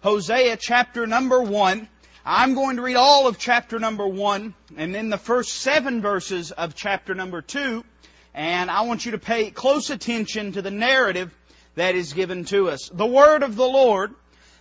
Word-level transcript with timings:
Hosea 0.00 0.56
chapter 0.56 1.08
number 1.08 1.42
one. 1.42 1.88
I'm 2.24 2.54
going 2.54 2.76
to 2.76 2.82
read 2.82 2.94
all 2.94 3.26
of 3.26 3.36
chapter 3.36 3.80
number 3.80 4.06
one 4.06 4.54
and 4.76 4.94
then 4.94 5.08
the 5.08 5.18
first 5.18 5.54
seven 5.54 6.00
verses 6.02 6.52
of 6.52 6.76
chapter 6.76 7.16
number 7.16 7.42
two. 7.42 7.84
And 8.32 8.70
I 8.70 8.82
want 8.82 9.04
you 9.04 9.12
to 9.12 9.18
pay 9.18 9.50
close 9.50 9.90
attention 9.90 10.52
to 10.52 10.62
the 10.62 10.70
narrative 10.70 11.36
that 11.74 11.96
is 11.96 12.12
given 12.12 12.44
to 12.44 12.70
us. 12.70 12.88
The 12.92 13.06
word 13.06 13.42
of 13.42 13.56
the 13.56 13.66
Lord 13.66 14.14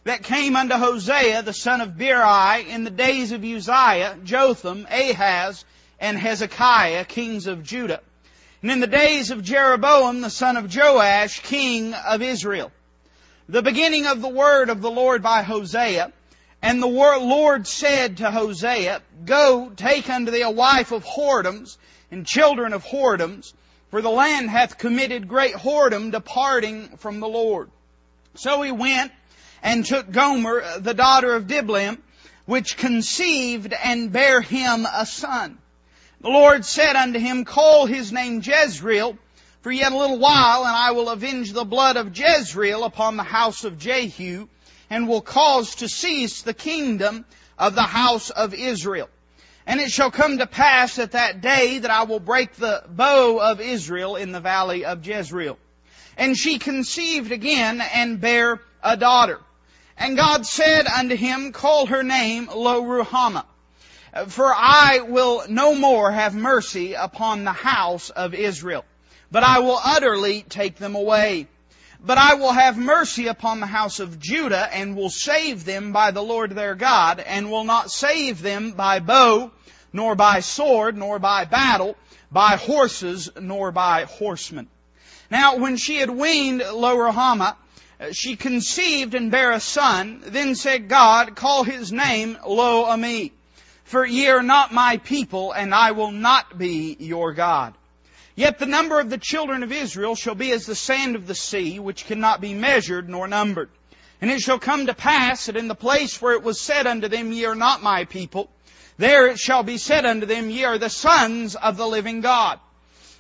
that 0.05 0.23
came 0.23 0.55
unto 0.55 0.73
Hosea, 0.73 1.43
the 1.43 1.53
son 1.53 1.81
of 1.81 1.99
Beeri, 1.99 2.67
in 2.71 2.83
the 2.83 2.89
days 2.89 3.31
of 3.31 3.43
Uzziah, 3.43 4.17
Jotham, 4.23 4.87
Ahaz, 4.89 5.65
and 5.99 6.17
Hezekiah, 6.17 7.05
kings 7.05 7.45
of 7.45 7.61
Judah. 7.61 8.01
And 8.63 8.71
in 8.71 8.79
the 8.79 8.87
days 8.87 9.29
of 9.29 9.43
Jeroboam, 9.43 10.21
the 10.21 10.31
son 10.31 10.57
of 10.57 10.75
Joash, 10.75 11.41
king 11.41 11.93
of 11.93 12.23
Israel 12.23 12.71
the 13.49 13.61
beginning 13.61 14.05
of 14.05 14.21
the 14.21 14.27
word 14.27 14.69
of 14.69 14.81
the 14.81 14.91
Lord 14.91 15.23
by 15.23 15.41
Hosea. 15.41 16.11
And 16.61 16.81
the 16.81 16.87
Lord 16.87 17.67
said 17.67 18.17
to 18.17 18.31
Hosea, 18.31 19.01
Go, 19.25 19.71
take 19.75 20.09
unto 20.09 20.31
thee 20.31 20.41
a 20.41 20.49
wife 20.49 20.91
of 20.91 21.05
whoredoms 21.05 21.77
and 22.11 22.25
children 22.25 22.73
of 22.73 22.83
whoredoms, 22.83 23.53
for 23.89 24.01
the 24.01 24.09
land 24.09 24.49
hath 24.49 24.77
committed 24.77 25.27
great 25.27 25.53
whoredom, 25.53 26.11
departing 26.11 26.97
from 26.97 27.19
the 27.19 27.27
Lord. 27.27 27.69
So 28.35 28.61
he 28.61 28.71
went 28.71 29.11
and 29.63 29.85
took 29.85 30.11
Gomer, 30.11 30.79
the 30.79 30.93
daughter 30.93 31.35
of 31.35 31.47
Diblaim, 31.47 31.99
which 32.45 32.77
conceived 32.77 33.73
and 33.73 34.11
bare 34.11 34.41
him 34.41 34.87
a 34.91 35.05
son. 35.05 35.57
The 36.21 36.29
Lord 36.29 36.65
said 36.65 36.95
unto 36.95 37.19
him, 37.19 37.45
Call 37.45 37.85
his 37.85 38.11
name 38.11 38.41
Jezreel, 38.41 39.17
for 39.67 39.73
yet 39.73 39.91
a 39.91 39.97
little 39.97 40.17
while, 40.17 40.63
and 40.63 40.73
I 40.73 40.91
will 40.91 41.09
avenge 41.09 41.51
the 41.51 41.65
blood 41.65 41.97
of 41.97 42.17
Jezreel 42.17 42.85
upon 42.85 43.17
the 43.17 43.23
house 43.23 43.65
of 43.65 43.77
Jehu, 43.77 44.47
and 44.89 45.09
will 45.09 45.19
cause 45.19 45.75
to 45.75 45.89
cease 45.89 46.41
the 46.41 46.53
kingdom 46.53 47.25
of 47.59 47.75
the 47.75 47.81
house 47.81 48.29
of 48.29 48.53
Israel. 48.53 49.09
And 49.65 49.81
it 49.81 49.91
shall 49.91 50.09
come 50.09 50.37
to 50.37 50.47
pass 50.47 50.99
at 50.99 51.11
that 51.11 51.41
day 51.41 51.79
that 51.79 51.91
I 51.91 52.03
will 52.03 52.21
break 52.21 52.53
the 52.53 52.81
bow 52.87 53.39
of 53.39 53.59
Israel 53.59 54.15
in 54.15 54.31
the 54.31 54.39
valley 54.39 54.85
of 54.85 55.05
Jezreel. 55.05 55.57
And 56.15 56.37
she 56.37 56.59
conceived 56.59 57.33
again 57.33 57.81
and 57.81 58.21
bare 58.21 58.61
a 58.81 58.95
daughter. 58.95 59.41
And 59.97 60.15
God 60.15 60.45
said 60.45 60.87
unto 60.87 61.17
him, 61.17 61.51
Call 61.51 61.87
her 61.87 62.03
name 62.03 62.47
Lo 62.55 62.83
Ruhamah. 62.83 63.43
For 64.27 64.45
I 64.45 65.01
will 65.05 65.43
no 65.49 65.75
more 65.75 66.09
have 66.09 66.33
mercy 66.33 66.93
upon 66.93 67.43
the 67.43 67.51
house 67.51 68.09
of 68.11 68.33
Israel 68.33 68.85
but 69.31 69.43
I 69.43 69.59
will 69.59 69.79
utterly 69.83 70.43
take 70.43 70.77
them 70.77 70.95
away. 70.95 71.47
But 71.99 72.17
I 72.17 72.35
will 72.35 72.51
have 72.51 72.77
mercy 72.77 73.27
upon 73.27 73.59
the 73.59 73.65
house 73.65 73.99
of 73.99 74.19
Judah 74.19 74.69
and 74.71 74.95
will 74.95 75.09
save 75.09 75.65
them 75.65 75.91
by 75.91 76.11
the 76.11 76.21
Lord 76.21 76.51
their 76.51 76.75
God 76.75 77.19
and 77.19 77.51
will 77.51 77.63
not 77.63 77.91
save 77.91 78.41
them 78.41 78.71
by 78.71 78.99
bow, 78.99 79.51
nor 79.91 80.15
by 80.15 80.41
sword, 80.41 80.95
nor 80.95 81.17
by 81.17 81.45
battle, 81.45 81.97
by 82.31 82.55
horses, 82.55 83.29
nor 83.39 83.71
by 83.71 84.03
horsemen. 84.03 84.67
Now 85.31 85.57
when 85.57 85.77
she 85.77 85.97
had 85.97 86.09
weaned 86.09 86.59
Lo-ruhamah, 86.59 87.55
she 88.11 88.35
conceived 88.35 89.15
and 89.15 89.31
bare 89.31 89.51
a 89.51 89.59
son. 89.59 90.21
Then 90.23 90.55
said 90.55 90.87
God, 90.87 91.35
call 91.35 91.63
his 91.63 91.91
name 91.91 92.37
Lo-ammi. 92.45 93.31
For 93.85 94.05
ye 94.05 94.27
are 94.27 94.43
not 94.43 94.73
my 94.73 94.97
people 94.97 95.51
and 95.51 95.73
I 95.73 95.91
will 95.91 96.11
not 96.11 96.57
be 96.57 96.95
your 96.99 97.33
God. 97.33 97.73
Yet 98.37 98.59
the 98.59 98.67
number 98.67 98.99
of 98.99 99.09
the 99.09 99.17
children 99.17 99.63
of 99.63 99.71
Israel 99.71 100.13
shall 100.13 100.35
be 100.35 100.51
as 100.51 100.67
the 100.67 100.75
sand 100.75 101.15
of 101.15 101.25
the 101.25 101.33
sea, 101.33 101.79
which 101.79 102.05
cannot 102.05 102.39
be 102.39 102.53
measured 102.53 103.09
nor 103.09 103.27
numbered. 103.27 103.69
And 104.21 104.29
it 104.29 104.41
shall 104.41 104.59
come 104.59 104.85
to 104.85 104.93
pass 104.93 105.47
that 105.47 105.57
in 105.57 105.67
the 105.67 105.73
place 105.73 106.21
where 106.21 106.33
it 106.33 106.43
was 106.43 106.61
said 106.61 106.85
unto 106.85 107.07
them, 107.07 107.31
Ye 107.31 107.45
are 107.45 107.55
not 107.55 107.81
my 107.81 108.05
people, 108.05 108.47
there 108.99 109.27
it 109.27 109.39
shall 109.39 109.63
be 109.63 109.79
said 109.79 110.05
unto 110.05 110.27
them, 110.27 110.51
Ye 110.51 110.65
are 110.65 110.77
the 110.77 110.87
sons 110.87 111.55
of 111.55 111.77
the 111.77 111.87
living 111.87 112.21
God. 112.21 112.59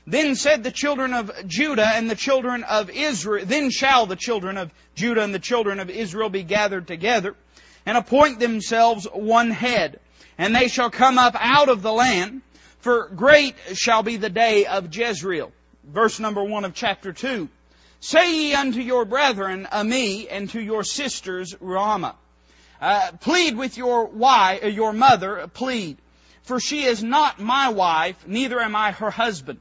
Then 0.05 0.35
said 0.35 0.63
the 0.63 0.69
children 0.71 1.15
of 1.15 1.31
Judah 1.47 1.87
and 1.95 2.07
the 2.11 2.15
children 2.15 2.63
of 2.63 2.91
Israel, 2.91 3.43
then 3.43 3.71
shall 3.71 4.05
the 4.05 4.15
children 4.15 4.55
of 4.55 4.71
Judah 4.93 5.23
and 5.23 5.33
the 5.33 5.39
children 5.39 5.79
of 5.79 5.89
Israel 5.89 6.29
be 6.29 6.43
gathered 6.43 6.85
together 6.85 7.33
and 7.87 7.97
appoint 7.97 8.39
themselves 8.39 9.07
one 9.11 9.49
head. 9.49 9.99
And 10.37 10.55
they 10.55 10.67
shall 10.67 10.91
come 10.91 11.17
up 11.17 11.35
out 11.39 11.69
of 11.69 11.81
the 11.81 11.91
land 11.91 12.43
for 12.87 13.09
great 13.09 13.53
shall 13.73 14.01
be 14.01 14.15
the 14.15 14.29
day 14.29 14.65
of 14.65 14.95
Jezreel. 14.95 15.51
Verse 15.83 16.21
number 16.21 16.41
one 16.41 16.63
of 16.63 16.73
chapter 16.73 17.11
two. 17.11 17.49
Say 17.99 18.33
ye 18.33 18.53
unto 18.53 18.79
your 18.79 19.03
brethren, 19.03 19.67
Ammi, 19.69 20.27
and 20.31 20.49
to 20.51 20.61
your 20.61 20.85
sisters, 20.85 21.53
Ruhamah. 21.55 22.15
Uh, 22.79 23.11
plead 23.19 23.57
with 23.57 23.75
your 23.75 24.05
wife, 24.05 24.63
uh, 24.63 24.67
your 24.67 24.93
mother, 24.93 25.49
plead. 25.53 25.97
For 26.43 26.61
she 26.61 26.85
is 26.85 27.03
not 27.03 27.41
my 27.41 27.67
wife, 27.67 28.25
neither 28.25 28.57
am 28.61 28.73
I 28.73 28.93
her 28.93 29.11
husband. 29.11 29.59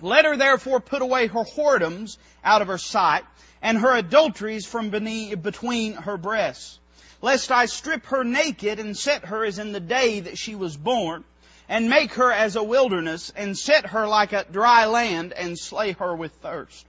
Let 0.00 0.24
her 0.24 0.36
therefore 0.36 0.78
put 0.78 1.02
away 1.02 1.26
her 1.26 1.42
whoredoms 1.42 2.16
out 2.44 2.62
of 2.62 2.68
her 2.68 2.78
sight, 2.78 3.24
and 3.60 3.76
her 3.78 3.96
adulteries 3.96 4.66
from 4.66 4.90
between 4.90 5.94
her 5.94 6.16
breasts. 6.16 6.78
Lest 7.20 7.50
I 7.50 7.66
strip 7.66 8.06
her 8.06 8.22
naked 8.22 8.78
and 8.78 8.96
set 8.96 9.24
her 9.24 9.44
as 9.44 9.58
in 9.58 9.72
the 9.72 9.80
day 9.80 10.20
that 10.20 10.38
she 10.38 10.54
was 10.54 10.76
born, 10.76 11.24
and 11.72 11.88
make 11.88 12.12
her 12.12 12.30
as 12.30 12.54
a 12.54 12.62
wilderness, 12.62 13.32
and 13.34 13.56
set 13.56 13.86
her 13.86 14.06
like 14.06 14.34
a 14.34 14.44
dry 14.44 14.84
land, 14.84 15.32
and 15.32 15.58
slay 15.58 15.92
her 15.92 16.14
with 16.14 16.30
thirst. 16.42 16.84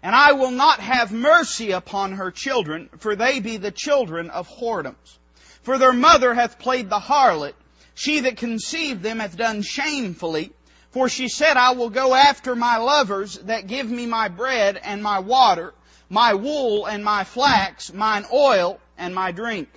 And 0.00 0.14
I 0.14 0.34
will 0.34 0.52
not 0.52 0.78
have 0.78 1.10
mercy 1.10 1.72
upon 1.72 2.12
her 2.12 2.30
children, 2.30 2.88
for 2.98 3.16
they 3.16 3.40
be 3.40 3.56
the 3.56 3.72
children 3.72 4.30
of 4.30 4.48
whoredoms. 4.48 5.18
For 5.64 5.76
their 5.76 5.92
mother 5.92 6.34
hath 6.34 6.60
played 6.60 6.88
the 6.88 7.00
harlot, 7.00 7.54
she 7.96 8.20
that 8.20 8.36
conceived 8.36 9.02
them 9.02 9.18
hath 9.18 9.36
done 9.36 9.62
shamefully, 9.62 10.52
for 10.92 11.08
she 11.08 11.28
said, 11.28 11.56
I 11.56 11.72
will 11.72 11.90
go 11.90 12.14
after 12.14 12.54
my 12.54 12.76
lovers 12.76 13.38
that 13.38 13.66
give 13.66 13.90
me 13.90 14.06
my 14.06 14.28
bread 14.28 14.78
and 14.80 15.02
my 15.02 15.18
water, 15.18 15.74
my 16.08 16.34
wool 16.34 16.86
and 16.86 17.04
my 17.04 17.24
flax, 17.24 17.92
mine 17.92 18.24
oil 18.32 18.78
and 18.96 19.16
my 19.16 19.32
drink. 19.32 19.68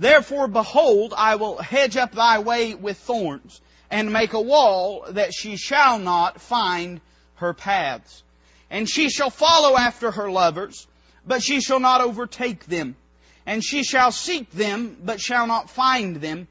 Therefore, 0.00 0.48
behold, 0.48 1.14
I 1.16 1.36
will 1.36 1.58
hedge 1.58 1.96
up 1.96 2.10
thy 2.10 2.40
way 2.40 2.74
with 2.74 2.98
thorns, 2.98 3.60
and 3.90 4.12
make 4.12 4.32
a 4.32 4.40
wall 4.40 5.04
that 5.10 5.32
she 5.34 5.56
shall 5.56 5.98
not 5.98 6.40
find 6.40 7.00
her 7.36 7.54
paths. 7.54 8.22
And 8.70 8.88
she 8.88 9.10
shall 9.10 9.30
follow 9.30 9.76
after 9.76 10.10
her 10.10 10.30
lovers, 10.30 10.86
but 11.26 11.42
she 11.42 11.60
shall 11.60 11.80
not 11.80 12.00
overtake 12.00 12.66
them. 12.66 12.96
And 13.44 13.64
she 13.64 13.84
shall 13.84 14.10
seek 14.10 14.50
them, 14.50 14.96
but 15.04 15.20
shall 15.20 15.46
not 15.46 15.70
find 15.70 16.16
them. 16.16 16.48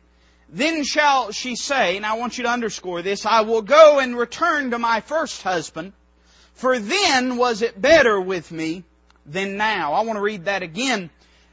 Then 0.47 0.83
shall 0.83 1.31
she 1.31 1.55
say, 1.55 1.97
and 1.97 2.05
I 2.05 2.13
want 2.13 2.37
you 2.37 2.43
to 2.45 2.49
underscore 2.49 3.01
this, 3.01 3.25
I 3.25 3.41
will 3.41 3.61
go 3.61 3.99
and 3.99 4.17
return 4.17 4.71
to 4.71 4.79
my 4.79 5.01
first 5.01 5.41
husband, 5.41 5.91
for 6.53 6.79
then 6.79 7.35
was 7.35 7.61
it 7.61 7.81
better 7.81 8.21
with 8.21 8.51
me 8.51 8.83
than 9.25 9.57
now. 9.57 9.93
I 9.93 10.01
want 10.01 10.17
to 10.17 10.21
read 10.21 10.45
that 10.45 10.61
again. 10.61 11.09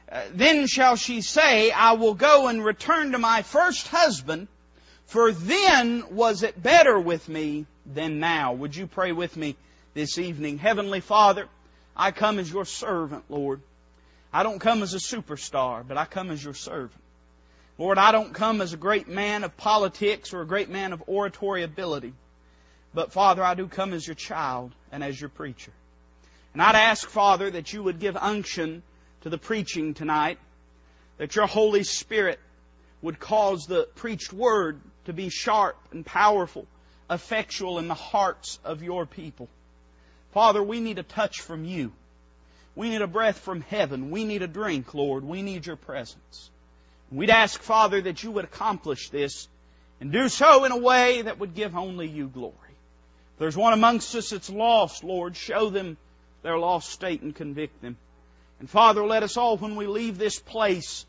Uh, 0.09 0.21
then 0.33 0.67
shall 0.67 0.95
she 0.95 1.21
say, 1.21 1.71
I 1.71 1.93
will 1.93 2.13
go 2.13 2.47
and 2.47 2.63
return 2.63 3.11
to 3.11 3.17
my 3.17 3.41
first 3.41 3.87
husband, 3.87 4.47
for 5.05 5.31
then 5.31 6.03
was 6.11 6.43
it 6.43 6.61
better 6.61 6.99
with 6.99 7.27
me 7.29 7.65
than 7.85 8.19
now. 8.19 8.53
Would 8.53 8.75
you 8.75 8.87
pray 8.87 9.11
with 9.11 9.35
me 9.37 9.55
this 9.93 10.17
evening? 10.17 10.57
Heavenly 10.57 11.01
Father, 11.01 11.47
I 11.95 12.11
come 12.11 12.39
as 12.39 12.51
your 12.51 12.65
servant, 12.65 13.25
Lord. 13.29 13.61
I 14.31 14.43
don't 14.43 14.59
come 14.59 14.81
as 14.81 14.93
a 14.93 14.97
superstar, 14.97 15.87
but 15.87 15.97
I 15.97 16.05
come 16.05 16.31
as 16.31 16.43
your 16.43 16.55
servant. 16.55 17.01
Lord, 17.77 17.97
I 17.97 18.11
don't 18.11 18.33
come 18.33 18.61
as 18.61 18.73
a 18.73 18.77
great 18.77 19.07
man 19.07 19.43
of 19.43 19.55
politics 19.57 20.33
or 20.33 20.41
a 20.41 20.47
great 20.47 20.69
man 20.69 20.93
of 20.93 21.03
oratory 21.07 21.63
ability. 21.63 22.13
But 22.93 23.11
Father, 23.11 23.43
I 23.43 23.55
do 23.55 23.67
come 23.67 23.93
as 23.93 24.05
your 24.05 24.15
child 24.15 24.71
and 24.91 25.03
as 25.03 25.19
your 25.19 25.29
preacher. 25.29 25.71
And 26.53 26.61
I'd 26.61 26.75
ask, 26.75 27.07
Father, 27.09 27.49
that 27.49 27.73
you 27.73 27.81
would 27.83 27.99
give 27.99 28.15
unction 28.15 28.83
to 29.21 29.29
the 29.29 29.39
preaching 29.39 29.93
tonight, 29.93 30.37
that 31.17 31.35
your 31.35 31.47
Holy 31.47 31.83
Spirit 31.83 32.39
would 33.01 33.19
cause 33.19 33.65
the 33.65 33.87
preached 33.95 34.31
word 34.31 34.79
to 35.05 35.13
be 35.13 35.29
sharp 35.29 35.77
and 35.91 36.05
powerful, 36.05 36.65
effectual 37.09 37.79
in 37.79 37.87
the 37.87 37.93
hearts 37.93 38.59
of 38.63 38.83
your 38.83 39.05
people. 39.05 39.49
Father, 40.33 40.63
we 40.63 40.79
need 40.79 40.99
a 40.99 41.03
touch 41.03 41.41
from 41.41 41.65
you. 41.65 41.91
We 42.75 42.89
need 42.89 43.01
a 43.01 43.07
breath 43.07 43.39
from 43.39 43.61
heaven. 43.61 44.09
We 44.09 44.25
need 44.25 44.41
a 44.41 44.47
drink, 44.47 44.93
Lord. 44.93 45.23
We 45.23 45.41
need 45.41 45.65
your 45.65 45.75
presence. 45.75 46.49
We'd 47.11 47.29
ask, 47.29 47.61
Father, 47.61 48.01
that 48.01 48.23
you 48.23 48.31
would 48.31 48.45
accomplish 48.45 49.09
this 49.09 49.47
and 50.01 50.11
do 50.11 50.27
so 50.27 50.65
in 50.65 50.71
a 50.71 50.77
way 50.77 51.21
that 51.21 51.39
would 51.39 51.53
give 51.53 51.75
only 51.75 52.07
you 52.07 52.27
glory. 52.27 52.53
If 53.33 53.39
there's 53.39 53.57
one 53.57 53.73
amongst 53.73 54.15
us 54.15 54.31
that's 54.31 54.49
lost, 54.49 55.03
Lord, 55.03 55.37
show 55.37 55.69
them 55.69 55.97
their 56.41 56.57
lost 56.57 56.89
state 56.89 57.21
and 57.21 57.35
convict 57.35 57.81
them. 57.81 57.97
And 58.59 58.69
Father, 58.69 59.05
let 59.05 59.23
us 59.23 59.37
all, 59.37 59.57
when 59.57 59.75
we 59.75 59.85
leave 59.85 60.17
this 60.17 60.39
place, 60.39 61.05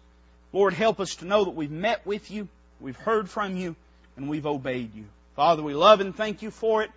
Lord, 0.52 0.74
help 0.74 1.00
us 1.00 1.16
to 1.16 1.24
know 1.24 1.44
that 1.44 1.50
we've 1.50 1.70
met 1.70 2.06
with 2.06 2.30
you, 2.30 2.48
we've 2.80 2.96
heard 2.96 3.30
from 3.30 3.56
you, 3.56 3.74
and 4.16 4.28
we've 4.28 4.46
obeyed 4.46 4.94
you. 4.94 5.04
Father, 5.36 5.62
we 5.62 5.74
love 5.74 6.00
and 6.00 6.14
thank 6.14 6.42
you 6.42 6.50
for 6.50 6.82
it. 6.82 6.90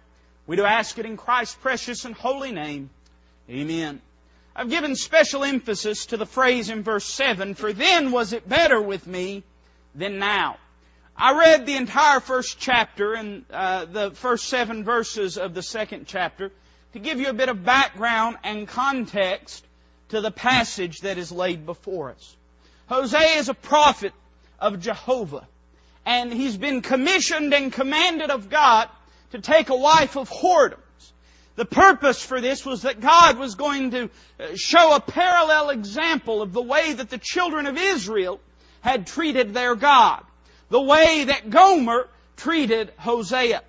We 0.46 0.56
do 0.56 0.64
ask 0.64 0.98
it 0.98 1.06
in 1.06 1.18
Christ's 1.18 1.56
precious 1.56 2.06
and 2.06 2.16
holy 2.16 2.52
name. 2.52 2.90
Amen. 3.50 4.02
I've 4.56 4.70
given 4.70 4.96
special 4.96 5.44
emphasis 5.44 6.08
to 6.08 6.18
the 6.18 6.26
phrase 6.26 6.70
in 6.70 6.84
verse 6.84 7.06
7, 7.06 7.54
for 7.54 7.74
then 7.74 8.12
was 8.12 8.34
it 8.34 8.48
better 8.48 8.82
with 8.82 9.06
me 9.06 9.44
than 9.94 10.20
now. 10.20 10.58
I 11.16 11.38
read 11.38 11.66
the 11.66 11.76
entire 11.76 12.20
first 12.20 12.60
chapter 12.60 13.14
and 13.14 13.44
uh, 13.52 13.86
the 13.86 14.12
first 14.12 14.46
seven 14.46 14.84
verses 14.84 15.38
of 15.38 15.54
the 15.54 15.64
second 15.64 16.06
chapter 16.06 16.52
to 16.94 17.00
give 17.00 17.20
you 17.20 17.30
a 17.30 17.34
bit 17.34 17.50
of 17.50 17.66
background 17.66 18.38
and 18.44 18.68
context 18.68 19.66
to 20.10 20.22
the 20.22 20.32
passage 20.32 21.00
that 21.00 21.18
is 21.18 21.32
laid 21.32 21.66
before 21.66 22.12
us. 22.12 22.36
Hosea 22.88 23.38
is 23.38 23.50
a 23.50 23.54
prophet 23.54 24.14
of 24.60 24.80
Jehovah, 24.80 25.48
and 26.08 26.32
he's 26.32 26.56
been 26.56 26.82
commissioned 26.82 27.54
and 27.54 27.72
commanded 27.72 28.32
of 28.32 28.50
God 28.50 28.88
to 29.32 29.40
take 29.40 29.68
a 29.68 29.76
wife 29.76 30.16
of 30.16 30.30
whoredom. 30.30 30.80
The 31.58 31.66
purpose 31.66 32.24
for 32.24 32.40
this 32.40 32.66
was 32.66 32.84
that 32.84 33.02
God 33.02 33.38
was 33.38 33.56
going 33.56 33.92
to 33.92 34.04
uh, 34.40 34.56
show 34.56 34.96
a 34.96 35.02
parallel 35.02 35.70
example 35.70 36.42
of 36.42 36.54
the 36.54 36.62
way 36.62 36.94
that 36.94 37.10
the 37.10 37.18
children 37.18 37.66
of 37.66 37.78
Israel 37.78 38.40
had 38.80 39.06
treated 39.06 39.54
their 39.54 39.76
God. 39.76 40.24
The 40.70 40.82
way 40.82 41.26
that 41.26 41.50
Gomer 41.50 42.08
treated 42.38 42.94
Hosea. 42.98 43.62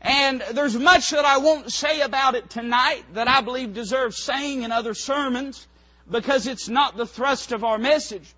And 0.00 0.42
there's 0.54 0.76
much 0.76 1.10
that 1.10 1.24
I 1.24 1.38
won't 1.38 1.70
say 1.70 2.00
about 2.00 2.34
it 2.34 2.50
tonight 2.50 3.04
that 3.12 3.28
I 3.28 3.42
believe 3.42 3.74
deserves 3.74 4.20
saying 4.20 4.62
in 4.62 4.72
other 4.72 4.94
sermons 4.94 5.64
because 6.10 6.48
it's 6.48 6.68
not 6.68 6.96
the 6.96 7.06
thrust 7.06 7.52
of 7.52 7.62
our 7.62 7.78
message. 7.78 8.34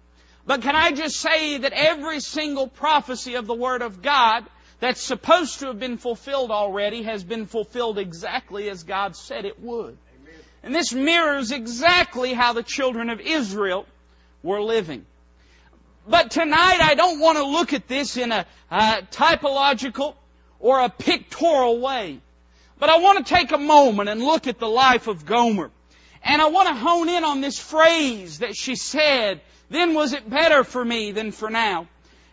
But 0.48 0.62
can 0.62 0.74
I 0.74 0.92
just 0.92 1.16
say 1.16 1.58
that 1.58 1.74
every 1.74 2.20
single 2.20 2.68
prophecy 2.68 3.34
of 3.34 3.46
the 3.46 3.52
Word 3.52 3.82
of 3.82 4.00
God 4.00 4.46
that's 4.80 5.02
supposed 5.02 5.60
to 5.60 5.66
have 5.66 5.78
been 5.78 5.98
fulfilled 5.98 6.50
already 6.50 7.02
has 7.02 7.22
been 7.22 7.44
fulfilled 7.44 7.98
exactly 7.98 8.70
as 8.70 8.82
God 8.82 9.14
said 9.14 9.44
it 9.44 9.60
would. 9.60 9.98
Amen. 10.22 10.40
And 10.62 10.74
this 10.74 10.94
mirrors 10.94 11.52
exactly 11.52 12.32
how 12.32 12.54
the 12.54 12.62
children 12.62 13.10
of 13.10 13.20
Israel 13.20 13.84
were 14.42 14.62
living. 14.62 15.04
But 16.08 16.30
tonight 16.30 16.78
I 16.80 16.94
don't 16.94 17.20
want 17.20 17.36
to 17.36 17.44
look 17.44 17.74
at 17.74 17.86
this 17.86 18.16
in 18.16 18.32
a, 18.32 18.46
a 18.70 19.02
typological 19.10 20.14
or 20.60 20.80
a 20.80 20.88
pictorial 20.88 21.78
way. 21.78 22.20
But 22.78 22.88
I 22.88 23.00
want 23.00 23.18
to 23.26 23.34
take 23.34 23.52
a 23.52 23.58
moment 23.58 24.08
and 24.08 24.22
look 24.22 24.46
at 24.46 24.58
the 24.58 24.68
life 24.68 25.08
of 25.08 25.26
Gomer. 25.26 25.70
And 26.22 26.42
I 26.42 26.48
want 26.48 26.68
to 26.68 26.74
hone 26.74 27.08
in 27.08 27.24
on 27.24 27.40
this 27.40 27.58
phrase 27.58 28.40
that 28.40 28.56
she 28.56 28.76
said, 28.76 29.40
then 29.70 29.94
was 29.94 30.12
it 30.12 30.28
better 30.28 30.64
for 30.64 30.84
me 30.84 31.12
than 31.12 31.32
for 31.32 31.50
now? 31.50 31.86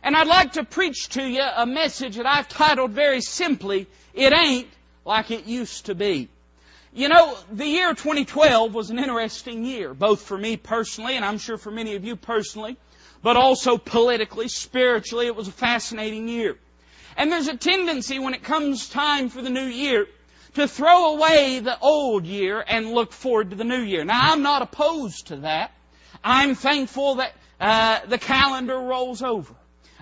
And 0.04 0.16
I'd 0.16 0.28
like 0.28 0.54
to 0.54 0.64
preach 0.64 1.10
to 1.10 1.24
you 1.24 1.42
a 1.42 1.66
message 1.66 2.18
that 2.18 2.26
I've 2.26 2.48
titled 2.48 2.92
very 2.92 3.22
simply, 3.22 3.88
It 4.14 4.34
Ain't 4.34 4.68
Like 5.04 5.32
It 5.32 5.46
Used 5.46 5.88
to 5.88 5.96
Be. 5.96 6.30
You 6.94 7.10
know, 7.10 7.38
the 7.52 7.66
year 7.66 7.94
2012 7.94 8.74
was 8.74 8.90
an 8.90 9.00
interesting 9.00 9.66
year, 9.66 9.94
both 9.94 10.22
for 10.22 10.38
me 10.38 10.56
personally, 10.56 11.16
and 11.16 11.26
I'm 11.26 11.40
sure 11.40 11.58
for 11.58 11.72
many 11.72 11.96
of 11.96 12.06
you 12.06 12.16
personally, 12.16 12.78
but 13.22 13.36
also 13.36 13.78
politically, 13.78 14.48
spiritually, 14.48 15.26
it 15.26 15.36
was 15.36 15.48
a 15.48 15.52
fascinating 15.52 16.30
year. 16.30 16.56
And 17.18 17.32
there's 17.32 17.48
a 17.48 17.58
tendency 17.58 18.20
when 18.20 18.34
it 18.34 18.44
comes 18.44 18.88
time 18.88 19.30
for 19.30 19.42
the 19.42 19.50
new 19.50 19.66
year 19.66 20.08
to 20.56 20.68
throw 20.68 21.16
away 21.16 21.60
the 21.60 21.78
old 21.80 22.26
year 22.26 22.64
and 22.66 22.92
look 22.92 23.12
forward 23.12 23.52
to 23.52 23.56
the 23.56 23.64
new 23.64 23.82
year. 23.82 24.04
Now, 24.04 24.32
I'm 24.32 24.42
not 24.42 24.62
opposed 24.62 25.28
to 25.28 25.38
that. 25.38 25.72
I'm 26.24 26.56
thankful 26.56 27.16
that 27.16 27.34
uh, 27.60 28.00
the 28.08 28.18
calendar 28.18 28.78
rolls 28.78 29.22
over. 29.22 29.54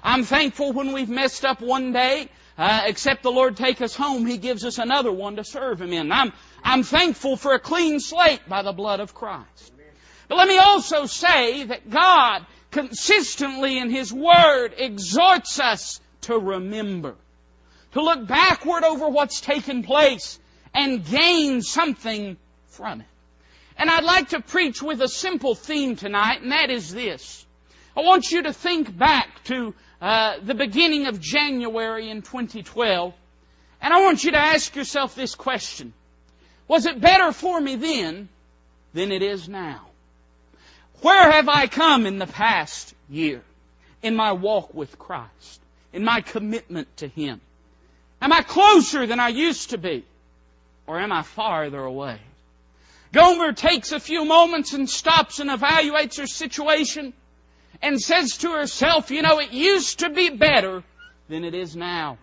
I'm 0.04 0.24
thankful 0.24 0.72
when 0.74 0.94
we've 0.94 1.10
messed 1.10 1.44
up 1.44 1.62
one 1.62 1.92
day, 1.92 2.30
uh, 2.58 2.84
except 2.86 3.24
the 3.24 3.32
Lord 3.32 3.58
take 3.58 3.82
us 3.82 3.96
home, 3.96 4.26
He 4.26 4.38
gives 4.38 4.64
us 4.64 4.78
another 4.78 5.12
one 5.12 5.38
to 5.38 5.44
serve 5.44 5.82
Him 5.82 5.92
in. 5.92 6.12
I'm, 6.12 6.34
I'm 6.64 6.84
thankful 6.84 7.36
for 7.36 7.54
a 7.54 7.60
clean 7.60 8.00
slate 8.00 8.48
by 8.48 8.62
the 8.62 8.74
blood 8.74 9.00
of 9.00 9.14
Christ. 9.14 9.72
But 10.28 10.38
let 10.38 10.48
me 10.48 10.58
also 10.58 11.06
say 11.06 11.64
that 11.64 11.90
God 11.90 12.46
consistently 12.70 13.78
in 13.80 13.90
His 13.90 14.14
Word 14.14 14.74
exhorts 14.78 15.60
us 15.60 16.00
to 16.22 16.38
remember, 16.38 17.16
to 17.94 18.02
look 18.02 18.28
backward 18.28 18.84
over 18.84 19.08
what's 19.10 19.42
taken 19.42 19.84
place 19.84 20.40
and 20.74 21.06
gain 21.06 21.62
something 21.62 22.38
from 22.68 23.02
it. 23.02 23.08
And 23.78 23.90
I'd 23.90 24.04
like 24.04 24.30
to 24.30 24.40
preach 24.40 24.82
with 24.82 25.02
a 25.02 25.08
simple 25.08 25.56
theme 25.56 25.96
tonight, 25.96 26.42
and 26.42 26.52
that 26.52 26.70
is 26.70 26.94
this. 26.94 27.46
I 27.96 28.02
want 28.02 28.32
you 28.32 28.44
to 28.44 28.54
think 28.54 28.96
back 28.96 29.44
to 29.46 29.74
uh, 30.02 30.36
the 30.44 30.54
beginning 30.54 31.08
of 31.08 31.20
January 31.20 32.10
in 32.10 32.22
2012. 32.22 33.14
And 33.82 33.94
I 33.94 34.02
want 34.02 34.24
you 34.24 34.32
to 34.32 34.38
ask 34.38 34.76
yourself 34.76 35.16
this 35.16 35.36
question. 35.36 35.94
Was 36.68 36.86
it 36.86 37.00
better 37.00 37.32
for 37.32 37.60
me 37.60 37.76
then 37.76 38.30
than 38.94 39.12
it 39.12 39.22
is 39.22 39.48
now? 39.50 39.82
Where 41.02 41.32
have 41.32 41.50
I 41.50 41.68
come 41.68 42.06
in 42.06 42.18
the 42.18 42.28
past 42.28 42.94
year 43.10 43.42
in 44.02 44.16
my 44.16 44.32
walk 44.32 44.74
with 44.74 44.98
Christ, 44.98 45.62
in 45.92 46.04
my 46.04 46.22
commitment 46.22 46.96
to 46.98 47.08
Him? 47.08 47.42
Am 48.22 48.32
I 48.32 48.42
closer 48.42 49.06
than 49.06 49.20
I 49.20 49.28
used 49.30 49.72
to 49.72 49.78
be? 49.78 50.06
Or 50.88 51.00
am 51.00 51.12
I 51.12 51.22
farther 51.22 51.80
away? 51.80 52.20
Gomer 53.12 53.54
takes 53.54 53.92
a 53.92 54.00
few 54.00 54.26
moments 54.26 54.74
and 54.74 54.90
stops 54.90 55.40
and 55.40 55.50
evaluates 55.50 56.18
her 56.18 56.28
situation 56.28 57.14
and 57.82 58.02
says 58.02 58.38
to 58.38 58.52
herself, 58.52 59.12
you 59.12 59.22
know, 59.22 59.40
it 59.40 59.52
used 59.52 60.00
to 60.00 60.10
be 60.10 60.30
better 60.30 60.84
than 61.30 61.44
it 61.44 61.54
is 61.54 61.76
now. 61.76 62.18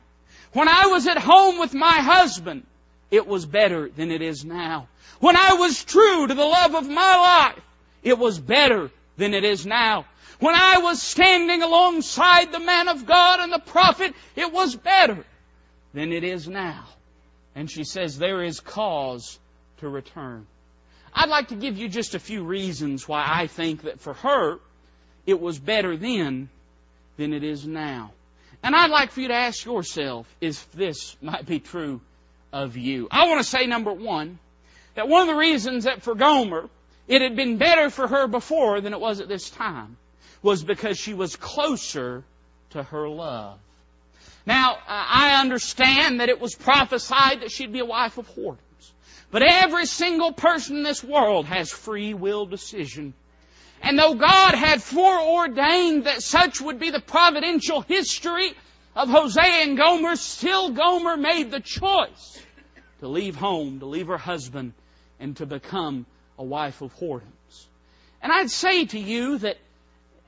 When 0.53 0.69
I 0.69 0.87
was 0.87 1.07
at 1.07 1.19
home 1.19 1.59
with 1.59 1.75
my 1.75 1.99
husband, 1.99 2.67
it 3.11 3.27
was 3.27 3.47
better 3.47 3.89
than 3.89 4.11
it 4.11 4.21
is 4.21 4.45
now. 4.45 4.89
When 5.21 5.37
I 5.37 5.55
was 5.55 5.85
true 5.85 6.27
to 6.27 6.35
the 6.35 6.45
love 6.45 6.75
of 6.75 6.89
my 6.89 7.17
life, 7.53 7.63
it 8.03 8.19
was 8.19 8.39
better 8.39 8.91
than 9.17 9.35
it 9.35 9.45
is 9.45 9.67
now. 9.67 10.07
When 10.39 10.55
I 10.55 10.79
was 10.79 11.03
standing 11.03 11.63
alongside 11.63 12.51
the 12.51 12.61
man 12.61 12.89
of 12.89 13.07
God 13.07 13.41
and 13.41 13.53
the 13.53 13.59
prophet, 13.59 14.15
it 14.35 14.53
was 14.53 14.75
better 14.75 15.25
than 15.93 16.13
it 16.13 16.25
is 16.25 16.49
now. 16.49 16.85
And 17.55 17.71
she 17.71 17.85
says 17.85 18.19
there 18.19 18.43
is 18.43 18.61
cause 18.61 19.39
to 19.79 19.89
return. 19.89 20.47
I'd 21.13 21.29
like 21.29 21.49
to 21.49 21.57
give 21.57 21.77
you 21.77 21.89
just 21.89 22.15
a 22.15 22.21
few 22.21 22.45
reasons 22.45 23.09
why 23.09 23.25
I 23.27 23.47
think 23.47 23.83
that 23.83 24.01
for 24.01 24.15
her, 24.15 24.59
it 25.27 25.41
was 25.41 25.59
better 25.59 25.97
then 25.97 26.49
than 27.17 27.33
it 27.33 27.43
is 27.43 27.67
now. 27.67 28.13
And 28.63 28.75
I'd 28.75 28.91
like 28.91 29.11
for 29.11 29.21
you 29.21 29.29
to 29.29 29.35
ask 29.35 29.65
yourself 29.65 30.33
if 30.41 30.71
this 30.73 31.17
might 31.21 31.47
be 31.47 31.61
true 31.61 32.01
of 32.53 32.77
you. 32.77 33.09
I 33.11 33.27
want 33.29 33.41
to 33.41 33.49
say, 33.49 33.67
number 33.67 33.93
one, 33.93 34.39
that 34.95 35.09
one 35.09 35.23
of 35.23 35.29
the 35.29 35.39
reasons 35.39 35.85
that 35.85 36.03
for 36.03 36.15
Gomer, 36.15 36.69
it 37.09 37.23
had 37.23 37.37
been 37.37 37.57
better 37.57 37.91
for 37.91 38.07
her 38.07 38.27
before 38.27 38.81
than 38.81 38.93
it 38.93 39.01
was 39.01 39.21
at 39.21 39.29
this 39.29 39.51
time, 39.51 39.97
was 40.43 40.63
because 40.63 40.99
she 40.99 41.15
was 41.15 41.37
closer 41.37 42.25
to 42.71 42.83
her 42.83 43.09
love. 43.09 43.59
Now, 44.47 44.75
uh, 44.75 44.79
I 44.87 45.41
understand 45.41 46.21
that 46.21 46.29
it 46.29 46.41
was 46.41 46.55
prophesied 46.55 47.43
that 47.43 47.51
she'd 47.51 47.73
be 47.73 47.81
a 47.81 47.85
wife 47.85 48.19
of 48.19 48.29
whoredoms. 48.29 48.59
But 49.31 49.43
every 49.43 49.87
single 49.87 50.33
person 50.33 50.77
in 50.77 50.83
this 50.83 51.05
world 51.05 51.47
has 51.47 51.71
free 51.71 52.15
will 52.15 52.47
decision 52.47 53.15
and 53.83 53.99
though 53.99 54.15
God 54.15 54.55
had 54.55 54.83
foreordained 54.83 56.05
that 56.05 56.23
such 56.23 56.61
would 56.61 56.79
be 56.79 56.91
the 56.91 57.01
providential 57.01 57.81
history 57.81 58.53
of 58.95 59.09
Hosea 59.09 59.43
and 59.43 59.79
Gomer, 59.79 60.17
still 60.17 60.71
Gomer 60.71 61.17
made 61.17 61.51
the 61.51 61.61
choice 61.61 62.43
to 63.01 63.09
leave 63.09 63.37
home, 63.37 63.81
to 63.81 63.87
leave 63.87 64.09
her 64.09 64.19
husband, 64.19 64.75
and 65.19 65.37
to 65.39 65.47
become 65.47 66.05
a 66.39 66.45
wife 66.45 66.83
of 66.83 66.95
whoredoms. 66.97 67.67
And 68.23 68.31
I'd 68.31 68.51
say 68.51 68.85
to 68.87 68.99
you 68.99 69.39
that 69.39 69.57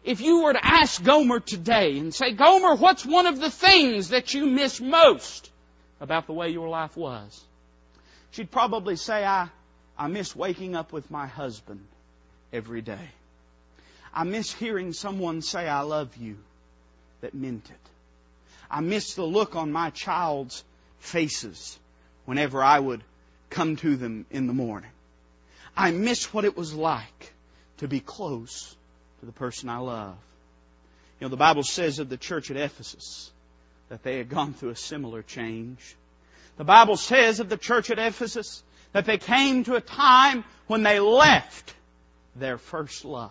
if 0.04 0.20
you 0.20 0.42
were 0.42 0.52
to 0.52 0.64
ask 0.64 1.02
Gomer 1.02 1.40
today 1.40 1.98
and 1.98 2.14
say, 2.14 2.32
Gomer, 2.32 2.74
what's 2.74 3.06
one 3.06 3.26
of 3.26 3.38
the 3.38 3.50
things 3.50 4.08
that 4.08 4.34
you 4.34 4.46
miss 4.46 4.80
most 4.80 5.50
about 6.00 6.26
the 6.26 6.32
way 6.32 6.48
your 6.48 6.68
life 6.68 6.96
was? 6.96 7.40
She'd 8.32 8.50
probably 8.50 8.96
say, 8.96 9.24
I, 9.24 9.48
I 9.96 10.08
miss 10.08 10.34
waking 10.34 10.74
up 10.74 10.92
with 10.92 11.10
my 11.10 11.26
husband 11.26 11.86
every 12.52 12.80
day. 12.80 13.10
I 14.12 14.24
miss 14.24 14.52
hearing 14.52 14.92
someone 14.92 15.40
say, 15.40 15.68
I 15.68 15.80
love 15.80 16.16
you, 16.16 16.36
that 17.20 17.34
meant 17.34 17.70
it. 17.70 17.90
I 18.70 18.80
miss 18.80 19.14
the 19.14 19.24
look 19.24 19.54
on 19.54 19.70
my 19.70 19.90
child's 19.90 20.64
faces 20.98 21.78
whenever 22.24 22.62
I 22.62 22.78
would 22.78 23.02
come 23.50 23.76
to 23.76 23.96
them 23.96 24.26
in 24.30 24.46
the 24.46 24.52
morning. 24.52 24.90
I 25.76 25.90
miss 25.90 26.32
what 26.32 26.44
it 26.44 26.56
was 26.56 26.74
like 26.74 27.32
to 27.78 27.88
be 27.88 28.00
close 28.00 28.74
to 29.22 29.26
the 29.26 29.32
person 29.32 29.68
I 29.68 29.78
love. 29.78 30.16
You 31.20 31.26
know, 31.26 31.28
the 31.28 31.36
Bible 31.36 31.62
says 31.62 32.00
of 32.00 32.08
the 32.08 32.16
church 32.16 32.50
at 32.50 32.56
Ephesus 32.56 33.30
that 33.88 34.02
they 34.02 34.18
had 34.18 34.28
gone 34.28 34.52
through 34.52 34.70
a 34.70 34.76
similar 34.76 35.22
change. 35.22 35.94
The 36.56 36.64
Bible 36.64 36.96
says 36.96 37.38
of 37.38 37.48
the 37.48 37.56
church 37.56 37.92
at 37.92 38.00
Ephesus 38.00 38.64
that 38.92 39.04
they 39.04 39.18
came 39.18 39.62
to 39.62 39.76
a 39.76 39.80
time 39.80 40.42
when 40.66 40.82
they 40.82 40.98
left 40.98 41.72
their 42.34 42.58
first 42.58 43.04
love. 43.04 43.30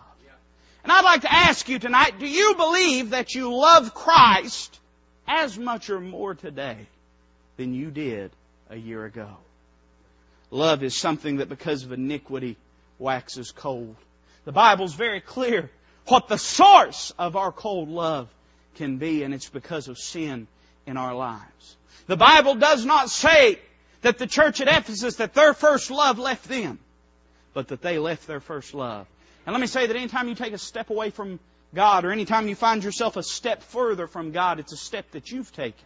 And 0.83 0.93
I'd 0.93 1.03
like 1.03 1.21
to 1.21 1.33
ask 1.33 1.67
you 1.67 1.77
tonight, 1.77 2.19
do 2.19 2.27
you 2.27 2.55
believe 2.55 3.09
that 3.09 3.35
you 3.35 3.53
love 3.53 3.93
Christ 3.93 4.79
as 5.27 5.57
much 5.59 5.89
or 5.89 5.99
more 5.99 6.35
today 6.35 6.77
than 7.57 7.73
you 7.73 7.91
did 7.91 8.31
a 8.69 8.77
year 8.77 9.03
ago? 9.03 9.27
Love 10.51 10.83
is 10.83 10.95
something 10.95 11.37
that 11.37 11.49
because 11.49 11.83
of 11.83 11.91
iniquity 11.91 12.55
waxes 12.97 13.51
cold. 13.51 13.97
The 14.45 14.51
Bible's 14.53 14.95
very 14.95 15.19
clear 15.21 15.69
what 16.07 16.27
the 16.27 16.37
source 16.37 17.13
of 17.17 17.35
our 17.35 17.51
cold 17.51 17.89
love 17.89 18.27
can 18.75 18.97
be, 18.97 19.23
and 19.23 19.33
it's 19.33 19.49
because 19.49 19.87
of 19.87 19.97
sin 19.97 20.47
in 20.85 20.97
our 20.97 21.13
lives. 21.13 21.77
The 22.07 22.17
Bible 22.17 22.55
does 22.55 22.85
not 22.85 23.09
say 23.09 23.59
that 24.01 24.17
the 24.17 24.27
church 24.27 24.61
at 24.61 24.67
Ephesus, 24.67 25.17
that 25.17 25.33
their 25.33 25.53
first 25.53 25.91
love 25.91 26.19
left 26.19 26.45
them, 26.45 26.79
but 27.53 27.67
that 27.69 27.81
they 27.81 27.99
left 27.99 28.27
their 28.27 28.39
first 28.39 28.73
love. 28.73 29.07
And 29.45 29.53
let 29.53 29.61
me 29.61 29.67
say 29.67 29.87
that 29.87 29.95
anytime 29.95 30.27
you 30.27 30.35
take 30.35 30.53
a 30.53 30.57
step 30.57 30.89
away 30.89 31.09
from 31.09 31.39
God, 31.73 32.05
or 32.05 32.11
anytime 32.11 32.47
you 32.47 32.55
find 32.55 32.83
yourself 32.83 33.17
a 33.17 33.23
step 33.23 33.63
further 33.63 34.07
from 34.07 34.31
God, 34.31 34.59
it's 34.59 34.73
a 34.73 34.77
step 34.77 35.09
that 35.11 35.31
you've 35.31 35.51
taken, 35.51 35.85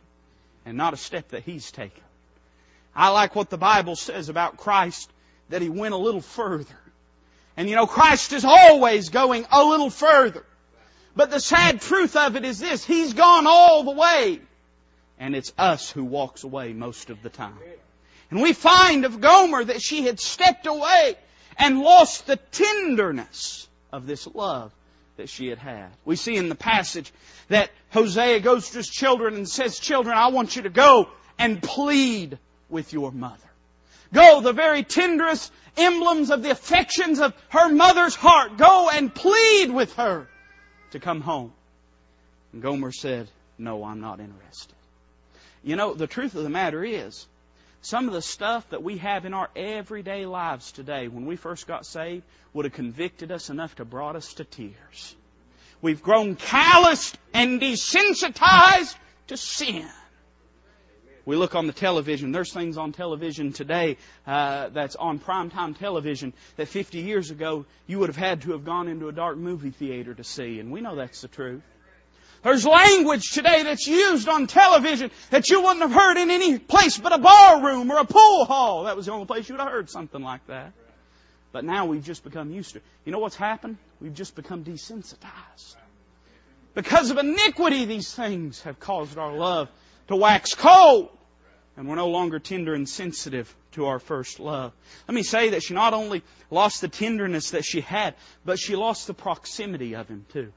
and 0.66 0.78
not 0.78 0.94
a 0.94 0.98
step 0.98 1.30
that 1.30 1.44
He's 1.44 1.72
taken. 1.72 2.04
I 2.96 3.10
like 3.10 3.36
what 3.36 3.50
the 3.50 3.58
Bible 3.58 3.96
says 3.96 4.30
about 4.30 4.58
Christ, 4.58 5.12
that 5.50 5.62
He 5.62 5.70
went 5.70 5.94
a 5.94 5.98
little 5.98 6.22
further. 6.22 6.78
And 7.58 7.70
you 7.70 7.76
know, 7.76 7.88
Christ 7.88 8.34
is 8.34 8.46
always 8.46 9.10
going 9.10 9.46
a 9.52 9.64
little 9.64 9.90
further. 9.90 10.44
But 11.16 11.32
the 11.32 11.40
sad 11.40 11.82
truth 11.82 12.16
of 12.16 12.36
it 12.36 12.44
is 12.44 12.60
this, 12.60 12.84
He's 12.84 13.14
gone 13.14 13.48
all 13.48 13.84
the 13.84 13.92
way. 13.92 14.42
And 15.18 15.36
it's 15.36 15.54
us 15.58 15.90
who 15.90 16.04
walks 16.04 16.44
away 16.44 16.74
most 16.74 17.10
of 17.10 17.22
the 17.22 17.30
time. 17.30 17.58
And 18.30 18.42
we 18.42 18.54
find 18.54 19.06
of 19.06 19.22
Gomer 19.22 19.64
that 19.64 19.82
she 19.82 20.04
had 20.04 20.20
stepped 20.20 20.66
away 20.66 21.16
and 21.58 21.80
lost 21.80 22.28
the 22.28 22.36
tenderness 22.36 23.68
of 23.94 24.08
this 24.08 24.28
love 24.28 24.74
that 25.16 25.30
she 25.30 25.48
had 25.48 25.58
had. 25.58 25.88
We 26.04 26.18
see 26.18 26.36
in 26.36 26.50
the 26.50 26.56
passage 26.56 27.14
that 27.48 27.72
Hosea 27.92 28.42
goes 28.42 28.72
to 28.72 28.78
his 28.78 28.90
children 28.90 29.36
and 29.36 29.48
says, 29.48 29.80
Children, 29.80 30.18
I 30.18 30.28
want 30.28 30.58
you 30.58 30.64
to 30.64 30.70
go 30.70 31.08
and 31.40 31.64
plead 31.64 32.38
with 32.70 32.92
your 32.92 33.12
mother. 33.12 33.40
Go, 34.16 34.40
the 34.40 34.54
very 34.54 34.84
tenderest 34.84 35.52
emblems 35.76 36.32
of 36.32 36.42
the 36.42 36.50
affections 36.50 37.20
of 37.20 37.34
her 37.50 37.70
mother's 37.70 38.16
heart. 38.16 38.58
Go 38.58 38.90
and 38.90 39.14
plead 39.14 39.72
with 39.72 39.94
her 39.96 40.28
to 40.92 41.00
come 41.02 41.20
home. 41.20 41.52
And 42.54 42.62
Gomer 42.62 42.94
said, 42.94 43.28
No, 43.58 43.84
I'm 43.84 44.00
not 44.00 44.22
interested. 44.22 44.74
You 45.64 45.76
know, 45.76 45.94
the 45.94 46.08
truth 46.08 46.34
of 46.34 46.44
the 46.44 46.50
matter 46.50 46.82
is, 46.82 47.28
some 47.82 48.08
of 48.08 48.14
the 48.14 48.22
stuff 48.22 48.70
that 48.70 48.82
we 48.82 49.00
have 49.00 49.26
in 49.26 49.34
our 49.34 49.50
everyday 49.54 50.26
lives 50.26 50.72
today, 50.72 51.10
when 51.10 51.26
we 51.26 51.36
first 51.36 51.68
got 51.68 51.86
saved, 51.86 52.24
would 52.54 52.64
have 52.64 52.74
convicted 52.74 53.34
us 53.34 53.50
enough 53.50 53.76
to 53.76 53.86
brought 53.86 54.16
us 54.16 54.36
to 54.36 54.46
tears. 54.46 55.16
We've 55.82 56.02
grown 56.02 56.38
calloused 56.38 57.18
and 57.34 57.60
desensitized 57.60 58.96
to 59.28 59.36
sin. 59.36 59.90
We 61.26 61.36
look 61.36 61.56
on 61.56 61.66
the 61.66 61.74
television. 61.74 62.32
There's 62.32 62.54
things 62.54 62.78
on 62.78 62.92
television 62.92 63.52
today 63.52 63.98
uh, 64.28 64.70
that's 64.70 64.96
on 64.96 65.20
primetime 65.20 65.78
television 65.78 66.34
that 66.58 66.68
50 66.68 67.00
years 67.00 67.32
ago 67.32 67.66
you 67.88 68.00
would 68.00 68.10
have 68.10 68.18
had 68.18 68.44
to 68.44 68.52
have 68.52 68.64
gone 68.64 68.88
into 68.88 69.08
a 69.08 69.12
dark 69.12 69.38
movie 69.38 69.72
theater 69.72 70.14
to 70.14 70.24
see, 70.24 70.60
and 70.60 70.72
we 70.72 70.82
know 70.82 70.96
that's 70.96 71.22
the 71.22 71.28
truth. 71.28 71.64
There's 72.44 72.64
language 72.64 73.32
today 73.32 73.64
that's 73.64 73.88
used 73.88 74.30
on 74.30 74.46
television 74.46 75.10
that 75.32 75.50
you 75.50 75.64
wouldn't 75.64 75.82
have 75.82 75.92
heard 75.92 76.18
in 76.18 76.30
any 76.30 76.60
place 76.60 76.96
but 76.96 77.12
a 77.12 77.18
bar 77.18 77.64
room 77.64 77.90
or 77.90 77.98
a 77.98 78.06
pool 78.06 78.46
hall. 78.46 78.84
That 78.84 78.96
was 78.96 79.08
the 79.08 79.14
only 79.14 79.26
place 79.26 79.50
you 79.50 79.56
would 79.56 79.62
have 79.62 79.72
heard 79.72 79.90
something 79.90 80.22
like 80.22 80.46
that. 80.46 80.74
But 81.52 81.66
now 81.66 81.88
we've 81.88 82.04
just 82.04 82.24
become 82.24 82.52
used 82.52 82.74
to 82.74 82.78
it. 82.78 82.84
You 83.04 83.12
know 83.12 83.18
what's 83.18 83.36
happened? 83.36 83.78
We've 84.00 84.14
just 84.14 84.36
become 84.36 84.64
desensitized. 84.64 85.76
Because 86.76 87.10
of 87.10 87.18
iniquity, 87.18 87.86
these 87.86 88.14
things 88.14 88.62
have 88.62 88.80
caused 88.80 89.18
our 89.18 89.34
love 89.34 89.70
to 90.10 90.16
wax 90.16 90.54
cold. 90.54 91.10
And 91.78 91.90
we're 91.90 91.96
no 91.96 92.08
longer 92.08 92.40
tender 92.40 92.74
and 92.74 92.88
sensitive 92.88 93.54
to 93.74 93.88
our 93.88 94.00
first 94.00 94.40
love. 94.40 94.72
Let 95.08 95.16
me 95.16 95.24
say 95.24 95.50
that 95.50 95.64
she 95.64 95.74
not 95.74 95.94
only 95.94 96.24
lost 96.50 96.82
the 96.82 96.88
tenderness 96.88 97.52
that 97.52 97.66
she 97.66 97.82
had, 97.82 98.16
but 98.46 98.60
she 98.60 98.76
lost 98.76 99.08
the 99.08 99.14
proximity 99.14 99.96
of 99.96 100.08
him 100.08 100.26
too. 100.32 100.54